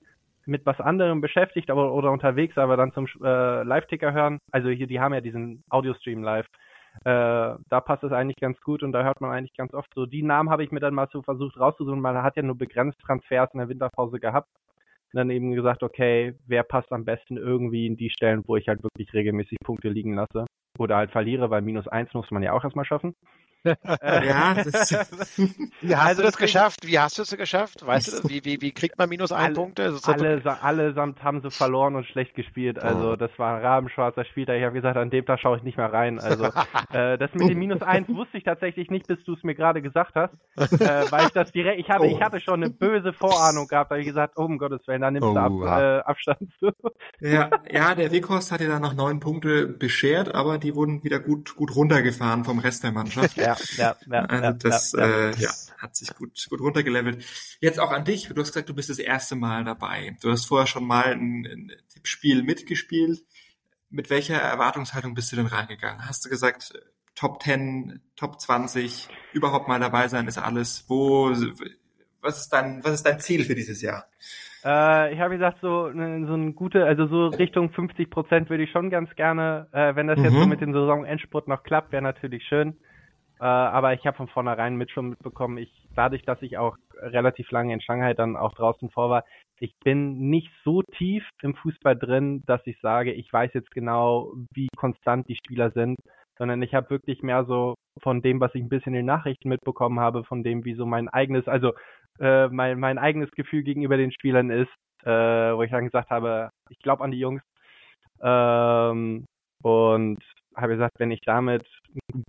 mit 0.46 0.66
was 0.66 0.80
anderem 0.82 1.22
beschäftigt 1.22 1.72
aber, 1.72 1.94
oder 1.94 2.12
unterwegs, 2.12 2.58
aber 2.58 2.76
dann 2.76 2.92
zum 2.92 3.08
äh, 3.24 3.64
Live-Ticker 3.64 4.12
hören. 4.12 4.40
Also 4.52 4.70
hier, 4.70 4.88
die 4.88 5.00
haben 5.00 5.14
ja 5.14 5.22
diesen 5.22 5.64
Audio-Stream 5.70 6.22
live. 6.22 6.48
Äh, 7.06 7.56
da 7.70 7.82
passt 7.84 8.04
es 8.04 8.12
eigentlich 8.12 8.40
ganz 8.40 8.60
gut 8.62 8.84
und 8.84 8.92
da 8.92 9.04
hört 9.04 9.22
man 9.22 9.32
eigentlich 9.32 9.56
ganz 9.56 9.74
oft 9.74 9.90
so. 9.96 10.06
Die 10.06 10.22
Namen 10.22 10.50
habe 10.50 10.64
ich 10.64 10.72
mir 10.72 10.82
dann 10.82 10.94
mal 10.94 11.08
so 11.12 11.22
versucht 11.22 11.58
rauszusuchen. 11.60 12.02
Man 12.02 12.22
hat 12.22 12.36
ja 12.36 12.44
nur 12.44 12.58
begrenzt 12.58 13.00
Transfers 13.00 13.50
in 13.54 13.60
der 13.60 13.70
Winterpause 13.70 14.20
gehabt 14.20 14.50
dann 15.14 15.30
eben 15.30 15.54
gesagt, 15.54 15.84
okay, 15.84 16.34
wer 16.48 16.64
passt 16.64 16.92
am 16.92 17.06
besten 17.06 17.38
irgendwie 17.38 17.86
in 17.86 17.96
die 17.96 18.10
Stellen, 18.10 18.44
wo 18.48 18.58
ich 18.58 18.68
halt 18.68 18.84
wirklich 18.84 19.14
regelmäßig 19.14 19.60
Punkte 19.64 19.90
liegen 19.90 20.16
lasse. 20.16 20.46
Oder 20.78 20.98
halt 20.98 21.12
verliere, 21.12 21.50
weil 21.50 21.62
minus 21.62 21.88
eins 21.88 22.14
muss 22.14 22.32
man 22.32 22.44
ja 22.44 22.54
auch 22.54 22.64
erstmal 22.64 22.86
schaffen. 22.86 23.16
Ja, 23.64 24.54
das 24.64 24.92
wie 25.82 25.96
hast 25.96 26.08
also 26.08 26.22
du 26.22 26.28
das 26.28 26.38
geschafft? 26.38 26.86
Wie 26.86 27.00
hast 27.00 27.18
du 27.18 27.24
es 27.24 27.36
geschafft? 27.36 27.86
Weißt 27.86 28.08
du 28.08 28.12
das? 28.12 28.30
Wie, 28.30 28.44
wie, 28.46 28.62
wie 28.62 28.72
kriegt 28.72 28.98
man 28.98 29.10
minus 29.10 29.32
ein 29.32 29.46
alle, 29.46 29.54
Punkte? 29.54 29.98
Alle, 30.04 30.62
allesamt 30.62 31.24
haben 31.24 31.42
sie 31.42 31.52
verloren 31.52 31.96
und 31.96 32.06
schlecht 32.06 32.36
gespielt. 32.36 32.80
Also 32.80 33.12
oh. 33.12 33.16
das 33.16 33.32
war 33.38 33.58
ein 33.58 33.62
rabenschwarzer 33.62 34.26
Spieltag. 34.26 34.58
Ich 34.58 34.64
habe 34.64 34.74
gesagt, 34.74 34.98
an 34.98 35.10
dem 35.10 35.26
Tag 35.26 35.40
schaue 35.40 35.58
ich 35.58 35.64
nicht 35.64 35.78
mehr 35.78 35.92
rein. 35.92 36.20
Also 36.20 36.46
äh, 36.94 37.18
das 37.18 37.34
mit 37.34 37.50
dem 37.50 37.60
minus 37.60 37.82
eins 37.82 38.08
wusste 38.10 38.38
ich 38.38 38.44
tatsächlich 38.44 38.90
nicht, 38.90 39.08
bis 39.08 39.24
du 39.24 39.34
es 39.34 39.44
mir 39.44 39.56
gerade 39.56 39.82
gesagt 39.82 40.16
hast. 40.16 40.34
Äh, 40.58 41.12
weil 41.12 41.28
ich 41.28 41.34
das 41.34 41.52
direkt, 41.52 41.80
ich 41.80 41.90
hatte, 41.90 42.06
oh. 42.06 42.16
ich 42.16 42.22
hatte 42.22 42.40
schon 42.40 42.64
eine 42.64 42.70
böse 42.70 43.14
Vorahnung 43.14 43.68
gehabt, 43.68 43.92
da 43.92 43.96
habe 43.96 44.02
ich 44.02 44.08
gesagt, 44.08 44.34
oh 44.38 44.44
um 44.44 44.58
Gottes 44.58 44.86
Willen, 44.88 45.02
da 45.02 45.12
nimmst 45.12 45.28
oh, 45.28 45.34
du 45.34 45.40
ab, 45.40 45.54
äh, 45.62 46.00
Abstand 46.00 46.50
zu. 46.60 46.72
Ja, 47.20 47.50
ja, 47.72 47.96
der 47.96 48.12
Weghorst 48.12 48.52
hat 48.52 48.60
dir 48.60 48.68
dann 48.68 48.82
noch 48.82 48.94
neun 48.94 49.20
Punkte 49.20 49.68
beschert, 49.68 50.34
aber 50.34 50.58
die 50.58 50.76
wurden 50.76 51.04
wieder 51.04 51.20
gut, 51.20 51.56
gut 51.56 51.76
runtergefahren 51.76 52.44
vom 52.44 52.60
Rest 52.60 52.84
der 52.84 52.92
Mannschaft. 52.92 53.38
Ja 53.38 53.53
ja, 53.78 53.96
ja, 54.06 54.26
also 54.26 54.58
das 54.70 54.92
ja, 54.94 55.00
ja. 55.00 55.30
Äh, 55.30 55.36
ja, 55.38 55.52
hat 55.78 55.96
sich 55.96 56.14
gut, 56.16 56.46
gut 56.50 56.62
runtergelevelt. 56.62 57.26
Jetzt 57.60 57.80
auch 57.80 57.92
an 57.92 58.06
dich. 58.06 58.28
Du 58.28 58.42
hast 58.42 58.50
gesagt, 58.50 58.70
du 58.70 58.74
bist 58.74 58.90
das 58.90 59.00
erste 59.00 59.36
Mal 59.36 59.64
dabei. 59.64 60.16
Du 60.22 60.32
hast 60.32 60.46
vorher 60.46 60.68
schon 60.68 60.86
mal 60.86 61.14
ein, 61.14 61.46
ein 61.46 61.72
Tippspiel 61.90 62.44
mitgespielt. 62.44 63.24
Mit 63.90 64.10
welcher 64.10 64.40
Erwartungshaltung 64.40 65.14
bist 65.14 65.32
du 65.32 65.36
denn 65.36 65.48
reingegangen? 65.48 66.08
Hast 66.08 66.26
du 66.26 66.30
gesagt, 66.30 66.74
Top 67.16 67.44
10, 67.44 68.02
Top 68.16 68.42
20, 68.42 69.08
überhaupt 69.34 69.68
mal 69.68 69.80
dabei 69.80 70.08
sein 70.08 70.28
ist 70.28 70.38
alles? 70.38 70.86
Wo, 70.88 71.32
was 72.22 72.40
ist 72.40 72.50
dein, 72.50 72.84
was 72.84 72.94
ist 72.94 73.06
dein 73.06 73.20
Ziel 73.20 73.44
für 73.44 73.56
dieses 73.56 73.82
Jahr? 73.82 74.08
Äh, 74.66 75.14
ich 75.14 75.20
habe 75.20 75.36
gesagt, 75.36 75.60
so, 75.62 75.90
ne, 75.90 76.26
so 76.26 76.34
ein 76.34 76.56
gute, 76.56 76.86
also 76.86 77.08
so 77.08 77.28
Richtung 77.28 77.72
50 77.72 78.10
Prozent 78.10 78.50
würde 78.50 78.64
ich 78.64 78.72
schon 78.72 78.90
ganz 78.90 79.14
gerne, 79.16 79.68
äh, 79.74 79.96
wenn 79.96 80.08
das 80.08 80.18
mhm. 80.18 80.26
jetzt 80.26 80.34
so 80.34 80.46
mit 80.46 80.62
dem 80.62 80.74
Saisonendspurt 80.74 81.48
noch 81.48 81.64
klappt, 81.64 81.92
wäre 81.92 82.02
natürlich 82.02 82.44
schön. 82.48 82.78
Äh, 83.44 83.46
aber 83.46 83.94
ich 83.94 84.08
habe 84.08 84.16
von 84.16 84.30
vornherein 84.30 84.78
mit 84.78 84.90
schon 84.90 85.10
mitbekommen, 85.10 85.58
ich, 85.58 85.70
dadurch, 85.98 86.24
dass 86.24 86.42
ich 86.42 86.58
auch 86.58 86.78
relativ 86.94 87.52
lange 87.52 87.74
in 87.74 87.82
Shanghai 87.82 88.14
dann 88.14 88.38
auch 88.38 88.54
draußen 88.54 88.90
vor 88.90 89.10
war, 89.10 89.26
ich 89.60 89.74
bin 89.84 90.30
nicht 90.30 90.50
so 90.64 90.82
tief 90.82 91.28
im 91.42 91.54
Fußball 91.54 91.98
drin, 91.98 92.44
dass 92.46 92.66
ich 92.66 92.80
sage, 92.80 93.12
ich 93.12 93.32
weiß 93.34 93.52
jetzt 93.54 93.70
genau, 93.72 94.32
wie 94.54 94.70
konstant 94.78 95.28
die 95.28 95.36
Spieler 95.36 95.72
sind, 95.72 95.98
sondern 96.38 96.62
ich 96.62 96.74
habe 96.74 96.90
wirklich 96.90 97.22
mehr 97.22 97.44
so 97.44 97.76
von 98.02 98.22
dem, 98.22 98.40
was 98.40 98.56
ich 98.56 98.62
ein 98.62 98.70
bisschen 98.70 98.94
in 98.94 99.00
den 99.00 99.08
Nachrichten 99.08 99.50
mitbekommen 99.50 100.00
habe, 100.00 100.24
von 100.24 100.42
dem, 100.42 100.64
wie 100.64 100.76
so 100.76 100.86
mein 100.86 101.10
eigenes, 101.10 101.46
also 101.50 101.74
äh, 102.22 102.48
mein, 102.48 102.80
mein 102.80 102.98
eigenes 102.98 103.32
Gefühl 103.32 103.64
gegenüber 103.64 103.98
den 103.98 104.14
Spielern 104.14 104.52
ist, 104.52 104.72
äh, 105.04 105.10
wo 105.10 105.64
ich 105.64 105.72
dann 105.72 105.84
gesagt 105.84 106.12
habe, 106.12 106.50
ich 106.70 106.80
glaube 106.80 107.04
an 107.04 107.12
die 107.12 107.20
Jungs. 107.20 107.42
Ähm, 108.22 109.26
und 109.64 110.24
habe 110.56 110.74
gesagt, 110.74 110.96
wenn 111.00 111.12
ich 111.12 111.22
damit 111.22 111.66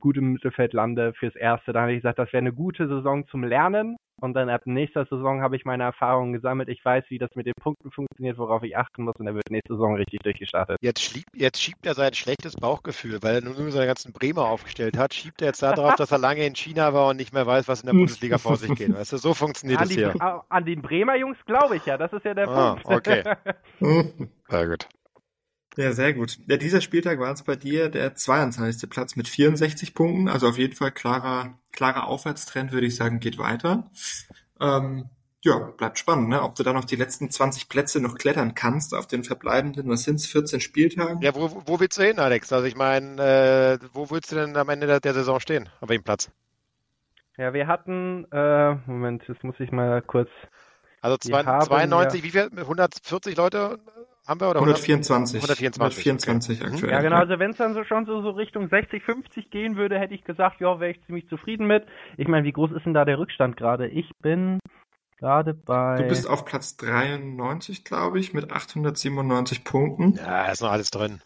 gut 0.01 0.17
im 0.17 0.33
Mittelfeld 0.33 0.73
lande 0.73 1.13
fürs 1.15 1.37
Erste, 1.37 1.73
dann 1.73 1.83
habe 1.83 1.93
ich 1.93 1.99
gesagt, 1.99 2.19
das 2.19 2.33
wäre 2.33 2.41
eine 2.43 2.53
gute 2.53 2.89
Saison 2.89 3.27
zum 3.29 3.45
Lernen 3.45 3.97
und 4.21 4.35
dann 4.35 4.49
ab 4.49 4.63
nächster 4.65 5.05
Saison 5.07 5.43
habe 5.43 5.57
ich 5.57 5.65
meine 5.65 5.83
Erfahrungen 5.85 6.33
gesammelt. 6.33 6.69
Ich 6.69 6.85
weiß, 6.85 7.05
wie 7.09 7.19
das 7.19 7.31
mit 7.35 7.47
den 7.47 7.55
Punkten 7.61 7.91
funktioniert, 7.91 8.39
worauf 8.39 8.63
ich 8.63 8.77
achten 8.77 9.05
muss 9.05 9.15
und 9.19 9.27
er 9.27 9.35
wird 9.35 9.51
nächste 9.51 9.75
Saison 9.75 9.97
richtig 9.97 10.21
durchgestartet. 10.23 10.79
Jetzt 10.81 11.03
schiebt, 11.03 11.29
jetzt 11.35 11.61
schiebt 11.61 11.85
er 11.85 11.95
sein 11.95 12.15
schlechtes 12.15 12.55
Bauchgefühl, 12.55 13.23
weil 13.23 13.37
er 13.37 13.41
nur 13.43 13.55
seine 13.71 13.87
ganzen 13.87 14.13
Bremer 14.13 14.47
aufgestellt 14.47 14.97
hat, 14.97 15.15
schiebt 15.15 15.43
er 15.43 15.49
jetzt 15.49 15.63
darauf, 15.63 15.95
dass 15.97 16.13
er 16.13 16.19
lange 16.19 16.47
in 16.47 16.55
China 16.55 16.95
war 16.95 17.09
und 17.09 17.17
nicht 17.17 17.35
mehr 17.35 17.47
weiß, 17.47 17.69
was 17.69 17.81
in 17.81 17.87
der 17.87 17.95
Bundesliga 17.95 18.39
vor 18.39 18.57
sich 18.57 18.75
geht. 18.77 18.95
Weißt 18.95 19.13
du, 19.13 19.17
so 19.17 19.35
funktioniert 19.35 19.81
an 19.81 19.85
es 19.85 19.91
die, 19.91 19.97
hier. 19.97 20.45
An 20.49 20.65
den 20.65 20.81
Bremer 20.81 21.17
Jungs 21.17 21.39
glaube 21.47 21.77
ich 21.77 21.85
ja, 21.87 21.99
das 21.99 22.13
ist 22.13 22.25
ja 22.25 22.35
der 22.35 22.49
Ah, 22.49 22.77
Punkt. 22.77 22.87
okay. 23.09 23.23
Sehr 24.49 24.69
gut. 24.69 24.89
Ja, 25.77 25.93
sehr 25.93 26.15
gut. 26.15 26.39
Ja, 26.47 26.57
dieser 26.57 26.81
Spieltag 26.81 27.19
war 27.19 27.31
jetzt 27.31 27.47
bei 27.47 27.57
dir 27.57 27.89
der 27.89 28.15
22. 28.15 28.89
Platz 28.89 29.17
mit 29.17 29.29
64 29.29 29.95
Punkten. 29.95 30.29
Also 30.29 30.49
auf 30.49 30.59
jeden 30.59 30.75
Fall 30.75 30.93
klarer, 30.93 31.59
klarer 31.73 32.07
Aufwärtstrend, 32.07 32.73
würde 32.73 32.87
ich 32.87 32.97
sagen, 32.97 33.19
geht 33.19 33.39
weiter. 33.39 33.91
Ähm, 34.61 35.11
ja, 35.43 35.59
bleibt 35.59 35.99
spannend, 35.99 36.31
ne? 36.31 36.43
ob 36.43 36.55
du 36.55 36.63
da 36.63 36.73
noch 36.73 36.87
die 36.87 36.97
letzten 36.97 37.31
20 37.31 37.69
Plätze 37.69 38.01
noch 38.01 38.17
klettern 38.17 38.55
kannst 38.55 38.95
auf 38.95 39.07
den 39.07 39.25
verbleibenden, 39.25 39.89
was 39.91 40.05
sind's, 40.05 40.27
14 40.27 40.61
Spieltagen? 40.61 41.21
Ja, 41.21 41.35
wo, 41.35 41.63
wo 41.67 41.81
willst 41.81 41.99
du 41.99 42.03
hin, 42.03 42.19
Alex? 42.19 42.51
Also 42.53 42.67
ich 42.67 42.77
meine, 42.77 43.79
äh, 43.83 43.87
wo 43.93 44.11
willst 44.11 44.33
du 44.33 44.37
denn 44.37 44.57
am 44.57 44.69
Ende 44.71 44.87
der, 44.87 45.01
der 45.01 45.13
Saison 45.13 45.41
stehen? 45.41 45.69
Auf 45.81 45.91
welchem 45.91 46.05
Platz? 46.05 46.31
Ja, 47.37 47.53
wir 47.53 47.67
hatten, 47.67 48.27
äh, 48.31 48.75
Moment, 48.87 49.25
jetzt 49.29 49.45
muss 49.45 49.57
ich 49.59 49.71
mal 49.71 50.01
kurz. 50.01 50.31
Also 51.03 51.19
zwei, 51.19 51.45
haben 51.45 51.67
92, 51.67 52.23
wie 52.23 52.31
viel? 52.31 52.49
140 52.57 53.37
Leute 53.37 53.81
haben 54.27 54.41
wir? 54.41 54.51
Oder 54.51 54.61
124. 54.61 55.37
124, 55.37 55.81
124 55.81 56.61
okay. 56.61 56.71
aktuell. 56.71 56.93
Ja, 56.93 57.01
genau, 57.03 57.17
also 57.17 57.39
wenn 57.39 57.51
es 57.51 57.57
dann 57.59 57.75
so 57.75 57.85
schon 57.85 58.07
so, 58.07 58.23
so 58.23 58.31
Richtung 58.31 58.69
60, 58.69 59.03
50 59.03 59.51
gehen 59.51 59.77
würde, 59.77 59.99
hätte 59.99 60.15
ich 60.15 60.25
gesagt, 60.25 60.61
ja, 60.61 60.81
wäre 60.81 60.93
ich 60.93 61.05
ziemlich 61.07 61.29
zufrieden 61.29 61.67
mit. 61.67 61.87
Ich 62.17 62.29
meine, 62.29 62.47
wie 62.47 62.53
groß 62.53 62.73
ist 62.73 62.87
denn 62.87 62.95
da 62.95 63.05
der 63.05 63.19
Rückstand 63.19 63.57
gerade? 63.57 63.87
Ich 63.89 64.11
bin 64.23 64.61
gerade 65.19 65.55
bei. 65.55 65.97
Du 65.99 66.09
bist 66.09 66.29
auf 66.29 66.45
Platz 66.45 66.77
93, 66.77 67.85
glaube 67.85 68.19
ich, 68.19 68.33
mit 68.33 68.51
897 68.51 69.65
Punkten. 69.65 70.15
Ja, 70.15 70.51
ist 70.51 70.63
noch 70.63 70.71
alles 70.71 70.91
drin. 70.91 71.21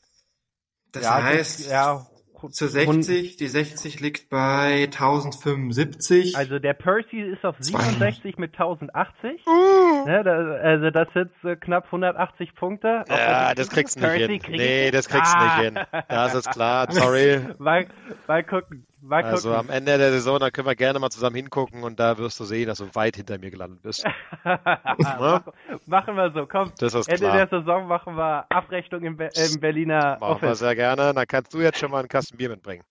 Das 0.92 1.04
ja, 1.04 1.22
heißt, 1.22 1.70
ja, 1.70 2.06
zu 2.50 2.68
60, 2.68 3.36
die 3.36 3.46
60 3.48 4.00
liegt 4.00 4.28
bei 4.30 4.84
1075. 4.84 6.36
Also 6.36 6.58
der 6.58 6.74
Percy 6.74 7.20
ist 7.20 7.44
auf 7.44 7.56
67 7.58 8.38
mit 8.38 8.52
1080. 8.52 9.46
Uh. 9.46 10.06
Ne, 10.06 10.22
da, 10.24 10.32
also 10.62 10.90
das 10.90 11.08
sind 11.14 11.30
äh, 11.44 11.56
knapp 11.56 11.86
180 11.86 12.54
Punkte. 12.54 13.04
Auch 13.08 13.16
Ja, 13.16 13.54
das 13.54 13.68
kriegst 13.70 13.96
du 13.96 14.00
nicht 14.00 14.12
hin. 14.26 14.40
kriegt- 14.40 14.48
Nee, 14.50 14.90
das 14.90 15.08
kriegst 15.08 15.32
du 15.32 15.38
Ah. 15.38 15.56
nicht 15.60 15.64
hin. 15.74 15.78
Das 16.08 16.34
ist 16.34 16.50
klar, 16.50 16.86
sorry. 16.92 17.40
Mal, 17.58 17.86
mal 18.26 18.44
gucken. 18.44 18.84
Mal 19.00 19.22
gucken. 19.22 19.34
Also 19.36 19.54
am 19.54 19.70
Ende 19.70 19.96
der 19.96 20.10
Saison, 20.10 20.38
da 20.40 20.50
können 20.50 20.66
wir 20.66 20.74
gerne 20.74 20.98
mal 20.98 21.10
zusammen 21.10 21.36
hingucken 21.36 21.84
und 21.84 22.00
da 22.00 22.18
wirst 22.18 22.40
du 22.40 22.44
sehen, 22.44 22.66
dass 22.66 22.78
du 22.78 22.94
weit 22.94 23.14
hinter 23.16 23.38
mir 23.38 23.50
gelandet 23.50 23.80
bist. 23.82 24.04
Mach- 24.44 25.44
machen 25.86 26.16
wir 26.16 26.32
so, 26.32 26.46
komm. 26.46 26.72
Das 26.78 26.94
ist 26.94 27.08
Ende 27.08 27.20
klar. 27.26 27.46
der 27.46 27.60
Saison 27.60 27.86
machen 27.86 28.16
wir 28.16 28.46
Abrechnung 28.50 29.02
im, 29.04 29.16
Be 29.16 29.30
im 29.34 29.60
Berliner 29.60 30.18
Machen 30.20 30.42
wir 30.42 30.48
Office. 30.48 30.58
sehr 30.58 30.74
gerne. 30.74 31.14
Dann 31.14 31.26
kannst 31.26 31.54
du 31.54 31.60
jetzt 31.60 31.78
schon 31.78 31.90
mal 31.92 32.00
einen 32.00 32.08
Kasten 32.08 32.36
Bier 32.36 32.48
mitbringen. 32.48 32.82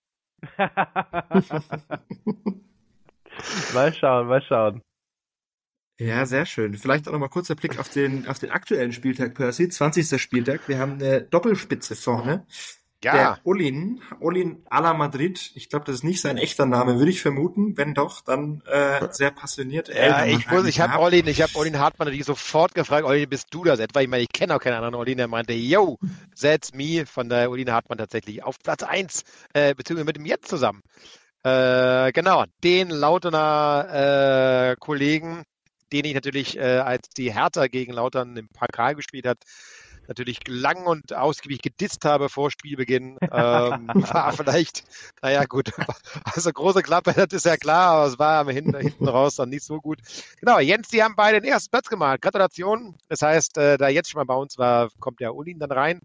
mal 3.74 3.94
schauen, 3.94 4.28
mal 4.28 4.42
schauen. 4.42 4.82
Ja, 6.00 6.26
sehr 6.28 6.46
schön. 6.46 6.76
Vielleicht 6.76 7.08
auch 7.08 7.12
noch 7.14 7.20
mal 7.20 7.28
kurzer 7.28 7.56
Blick 7.56 7.80
auf 7.80 7.90
den, 7.90 8.28
auf 8.28 8.38
den 8.40 8.52
aktuellen 8.52 8.94
Spieltag, 8.94 9.34
Percy. 9.34 9.68
20. 9.68 10.22
Spieltag. 10.22 10.68
Wir 10.68 10.78
haben 10.80 10.94
eine 10.94 11.22
Doppelspitze 11.22 11.96
vorne. 11.96 12.46
Ja, 13.04 13.14
Der 13.14 13.40
Olin, 13.44 14.02
Olin 14.20 14.64
à 14.72 14.82
la 14.82 14.94
Madrid. 14.94 15.52
Ich 15.54 15.70
glaube, 15.70 15.86
das 15.86 15.96
ist 15.96 16.04
nicht 16.04 16.20
sein 16.20 16.38
echter 16.38 16.66
Name, 16.66 16.98
würde 16.98 17.12
ich 17.12 17.22
vermuten. 17.22 17.78
Wenn 17.78 17.94
doch, 17.94 18.22
dann 18.22 18.64
äh, 18.66 19.08
sehr 19.12 19.30
passioniert. 19.30 19.88
ja 19.90 20.26
ich, 20.26 20.50
muss, 20.50 20.66
ich 20.66 20.80
habe 20.80 20.98
Olin, 21.00 21.28
ich 21.28 21.44
habe 21.44 21.56
Olin 21.58 21.78
Hartmann 21.78 22.08
natürlich 22.08 22.26
sofort 22.26 22.74
gefragt, 22.74 23.06
Olin, 23.06 23.30
bist 23.30 23.48
du 23.52 23.64
das 23.64 23.80
etwa? 23.80 24.02
Ich 24.02 24.08
meine, 24.08 24.24
ich 24.24 24.30
kenne 24.34 24.56
auch 24.56 24.60
keinen 24.60 24.74
anderen 24.74 24.96
Olin, 24.96 25.18
der 25.18 25.28
meinte, 25.28 25.54
yo, 25.54 26.00
that's 26.42 26.74
me, 26.74 27.06
von 27.06 27.30
der 27.30 27.52
Olin 27.52 27.72
Hartmann 27.72 28.00
tatsächlich 28.00 28.44
auf 28.44 28.58
Platz 28.58 28.82
1, 28.82 29.24
äh, 29.54 29.76
beziehungsweise 29.76 30.06
mit 30.06 30.16
dem 30.18 30.26
Jetzt 30.26 30.48
zusammen. 30.48 30.82
Äh, 31.44 32.12
genau, 32.14 32.46
den 32.64 32.90
Lautener 32.90 34.72
äh, 34.72 34.76
Kollegen, 34.80 35.44
den 35.94 36.06
ich 36.06 36.16
natürlich, 36.16 36.58
äh, 36.58 36.80
als 36.80 37.10
die 37.10 37.32
Hertha 37.32 37.68
gegen 37.68 37.94
Lautern 37.94 38.36
im 38.38 38.50
Pakal 38.50 38.96
gespielt 38.96 39.28
hat, 39.28 39.38
natürlich 40.08 40.40
lang 40.48 40.86
und 40.86 41.14
ausgiebig 41.14 41.62
gedisst 41.62 42.06
habe 42.06 42.30
vor 42.30 42.52
Spielbeginn, 42.52 43.18
ähm, 43.22 43.88
war 43.88 44.34
vielleicht, 44.34 44.84
naja 45.22 45.46
gut, 45.46 45.72
also 46.24 46.52
große 46.52 46.82
Klappe, 46.82 47.14
das 47.14 47.28
ist 47.32 47.46
ja 47.46 47.58
klar, 47.58 47.96
aber 47.96 48.08
es 48.08 48.20
war 48.20 48.40
am 48.40 48.50
hinten, 48.50 48.78
hinten 48.78 49.08
raus 49.08 49.36
dann 49.36 49.50
nicht 49.50 49.64
so 49.64 49.80
gut. 49.80 50.00
Genau, 50.40 50.60
Jens, 50.60 50.90
die 50.90 51.04
haben 51.04 51.16
beide 51.16 51.42
den 51.42 51.52
ersten 51.52 51.72
Platz 51.72 51.90
gemacht. 51.90 52.22
Gratulation. 52.22 52.96
Das 53.10 53.22
heißt, 53.22 53.58
äh, 53.58 53.78
da 53.78 53.88
jetzt 53.90 54.10
schon 54.10 54.20
mal 54.20 54.26
bei 54.26 54.40
uns 54.40 54.58
war, 54.58 54.90
kommt 55.00 55.20
der 55.20 55.36
Ulin 55.36 55.60
dann 55.60 55.72
rein 55.72 56.02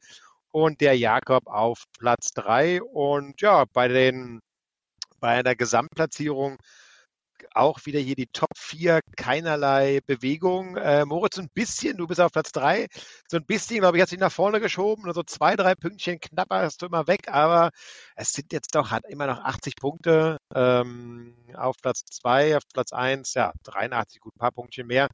und 0.50 0.80
der 0.80 0.96
Jakob 0.96 1.46
auf 1.46 1.84
Platz 1.98 2.32
drei 2.32 2.82
Und 2.82 3.40
ja, 3.40 3.64
bei 3.72 3.88
den 3.88 4.40
bei 5.20 5.38
einer 5.38 5.54
Gesamtplatzierung 5.54 6.58
auch 7.54 7.84
wieder 7.84 8.00
hier 8.00 8.14
die 8.14 8.26
Top 8.26 8.50
4, 8.56 9.00
keinerlei 9.16 10.00
Bewegung. 10.06 10.76
Äh, 10.76 11.04
Moritz, 11.04 11.38
ein 11.38 11.48
bisschen, 11.52 11.96
du 11.96 12.06
bist 12.06 12.20
auf 12.20 12.32
Platz 12.32 12.52
3, 12.52 12.86
so 13.28 13.36
ein 13.36 13.44
bisschen, 13.46 13.80
glaube 13.80 13.96
ich, 13.96 14.02
hast 14.02 14.12
dich 14.12 14.18
nach 14.18 14.32
vorne 14.32 14.60
geschoben, 14.60 15.04
nur 15.04 15.14
so 15.14 15.22
zwei, 15.22 15.56
drei 15.56 15.74
Pünktchen 15.74 16.20
knapper 16.20 16.60
hast 16.62 16.82
du 16.82 16.86
immer 16.86 17.06
weg, 17.06 17.28
aber 17.28 17.70
es 18.16 18.32
sind 18.32 18.52
jetzt 18.52 18.74
doch, 18.74 18.90
hat 18.90 19.04
immer 19.08 19.26
noch 19.26 19.40
80 19.40 19.76
Punkte 19.76 20.38
ähm, 20.54 21.36
auf 21.54 21.76
Platz 21.82 22.04
2, 22.04 22.56
auf 22.56 22.62
Platz 22.72 22.92
1, 22.92 23.34
ja, 23.34 23.52
83, 23.64 24.20
gut, 24.20 24.34
ein 24.36 24.38
paar 24.38 24.52
Punktchen 24.52 24.86
mehr. 24.86 25.08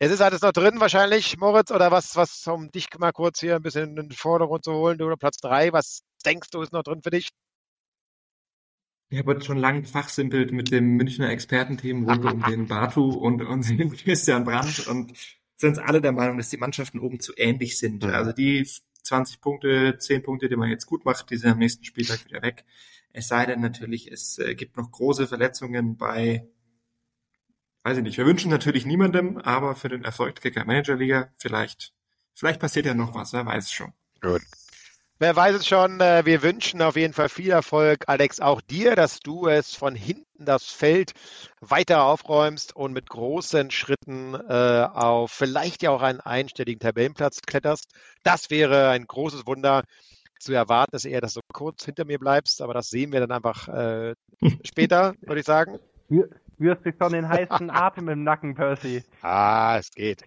Es 0.00 0.12
ist 0.12 0.20
alles 0.20 0.42
noch 0.42 0.52
drin 0.52 0.80
wahrscheinlich, 0.80 1.36
Moritz, 1.38 1.70
oder 1.72 1.90
was, 1.90 2.14
was, 2.16 2.46
um 2.46 2.70
dich 2.70 2.86
mal 2.98 3.12
kurz 3.12 3.40
hier 3.40 3.56
ein 3.56 3.62
bisschen 3.62 3.90
in 3.90 4.08
den 4.08 4.12
Vordergrund 4.12 4.64
zu 4.64 4.72
holen, 4.72 4.98
du 4.98 5.14
Platz 5.16 5.38
3, 5.38 5.72
was 5.72 6.02
denkst 6.24 6.50
du 6.50 6.62
ist 6.62 6.72
noch 6.72 6.82
drin 6.82 7.02
für 7.02 7.10
dich? 7.10 7.30
Ich 9.10 9.18
habe 9.18 9.30
heute 9.30 9.44
schon 9.44 9.56
lange 9.56 9.84
fachsimpelt 9.84 10.52
mit 10.52 10.70
dem 10.70 10.96
Münchner 10.96 11.30
Expertenteam 11.30 12.08
rund 12.08 12.24
um 12.26 12.42
den 12.42 12.66
Batu 12.66 13.10
und, 13.10 13.42
und 13.42 13.68
den 13.78 13.90
Christian 13.90 14.44
Brandt 14.44 14.86
und 14.86 15.12
sind 15.56 15.78
alle 15.78 16.02
der 16.02 16.12
Meinung, 16.12 16.36
dass 16.36 16.50
die 16.50 16.58
Mannschaften 16.58 17.00
oben 17.00 17.18
zu 17.18 17.32
ähnlich 17.36 17.78
sind. 17.78 18.04
Ja. 18.04 18.10
Also 18.10 18.32
die 18.32 18.68
20 19.02 19.40
Punkte, 19.40 19.96
10 19.98 20.22
Punkte, 20.22 20.48
die 20.50 20.56
man 20.56 20.68
jetzt 20.68 20.86
gut 20.86 21.06
macht, 21.06 21.30
die 21.30 21.38
sind 21.38 21.50
am 21.50 21.58
nächsten 21.58 21.84
Spieltag 21.84 22.24
wieder 22.26 22.42
weg. 22.42 22.64
Es 23.12 23.28
sei 23.28 23.46
denn 23.46 23.60
natürlich, 23.60 24.12
es 24.12 24.38
äh, 24.38 24.54
gibt 24.54 24.76
noch 24.76 24.90
große 24.90 25.26
Verletzungen 25.26 25.96
bei, 25.96 26.46
weiß 27.84 27.96
ich 27.96 28.02
nicht, 28.02 28.18
wir 28.18 28.26
wünschen 28.26 28.50
natürlich 28.50 28.84
niemandem, 28.84 29.38
aber 29.38 29.74
für 29.74 29.88
den 29.88 30.04
Erfolg 30.04 30.34
der 30.34 30.42
Kicker 30.42 30.66
Manager 30.66 30.96
Liga 30.96 31.32
vielleicht, 31.38 31.94
vielleicht 32.34 32.60
passiert 32.60 32.84
ja 32.84 32.92
noch 32.92 33.14
was, 33.14 33.32
wer 33.32 33.46
weiß 33.46 33.72
schon. 33.72 33.94
Gut. 34.20 34.42
Wer 35.20 35.34
weiß 35.34 35.56
es 35.56 35.66
schon, 35.66 36.00
äh, 36.00 36.24
wir 36.26 36.44
wünschen 36.44 36.80
auf 36.80 36.94
jeden 36.94 37.12
Fall 37.12 37.28
viel 37.28 37.50
Erfolg, 37.50 38.04
Alex, 38.06 38.38
auch 38.38 38.60
dir, 38.60 38.94
dass 38.94 39.18
du 39.18 39.48
es 39.48 39.74
von 39.74 39.96
hinten 39.96 40.44
das 40.44 40.66
Feld 40.66 41.12
weiter 41.60 42.04
aufräumst 42.04 42.76
und 42.76 42.92
mit 42.92 43.08
großen 43.08 43.72
Schritten 43.72 44.34
äh, 44.34 44.86
auf 44.92 45.32
vielleicht 45.32 45.82
ja 45.82 45.90
auch 45.90 46.02
einen 46.02 46.20
einstelligen 46.20 46.78
Tabellenplatz 46.78 47.42
kletterst. 47.42 47.90
Das 48.22 48.50
wäre 48.50 48.90
ein 48.90 49.08
großes 49.08 49.44
Wunder 49.44 49.82
zu 50.38 50.52
erwarten, 50.52 50.92
dass 50.92 51.04
eher, 51.04 51.20
dass 51.20 51.34
du 51.34 51.40
kurz 51.52 51.84
hinter 51.84 52.04
mir 52.04 52.20
bleibst, 52.20 52.62
aber 52.62 52.72
das 52.72 52.88
sehen 52.88 53.10
wir 53.10 53.18
dann 53.18 53.32
einfach 53.32 53.66
äh, 53.66 54.14
später, 54.64 55.14
würde 55.22 55.40
ich 55.40 55.46
sagen. 55.46 55.80
Wirst 56.58 56.84
dich 56.84 56.94
schon 57.00 57.12
den 57.12 57.28
heißen 57.28 57.70
Atem 57.70 58.08
im 58.08 58.24
Nacken, 58.24 58.54
Percy. 58.54 59.04
Ah, 59.22 59.76
es 59.78 59.90
geht. 59.90 60.24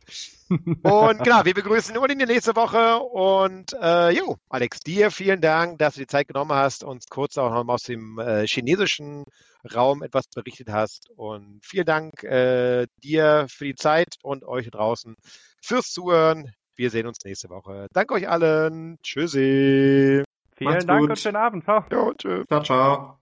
Und 0.50 1.24
genau, 1.24 1.46
wir 1.46 1.54
begrüßen 1.54 1.98
Ulin 1.98 2.20
die 2.20 2.26
nächste 2.26 2.56
Woche. 2.56 3.00
Und 3.00 3.74
äh, 3.82 4.12
jo, 4.12 4.38
Alex, 4.50 4.80
dir 4.80 5.12
vielen 5.12 5.42
Dank, 5.42 5.80
dass 5.80 5.96
du 5.96 6.02
die 6.02 6.08
Zeit 6.08 6.28
genommen 6.28 6.54
hast, 6.54 6.84
uns 6.84 7.08
kurz 7.08 7.38
auch 7.38 7.52
noch 7.52 7.64
mal 7.64 7.74
aus 7.74 7.84
dem 7.84 8.20
äh, 8.20 8.46
chinesischen 8.48 9.26
Raum 9.74 10.04
etwas 10.04 10.28
berichtet 10.28 10.70
hast. 10.70 11.10
Und 11.16 11.60
vielen 11.64 11.86
Dank 11.86 12.24
äh, 12.24 12.88
dir 13.04 13.46
für 13.50 13.66
die 13.66 13.76
Zeit 13.76 14.16
und 14.24 14.44
euch 14.44 14.70
draußen 14.70 15.16
fürs 15.62 15.92
Zuhören. 15.92 16.52
Wir 16.76 16.90
sehen 16.90 17.08
uns 17.08 17.20
nächste 17.24 17.50
Woche. 17.50 17.88
Danke 17.94 18.14
euch 18.14 18.28
allen. 18.28 18.98
Tschüssi. 19.04 20.24
Vielen 20.56 20.72
Macht's 20.72 20.86
Dank 20.86 21.02
gut. 21.02 21.10
und 21.12 21.20
schönen 21.20 21.38
Abend. 21.38 21.64
Ciao. 21.64 21.86
Jo, 21.92 22.14
tschüss. 22.14 22.46
Ciao, 22.48 22.64
ciao. 22.64 23.18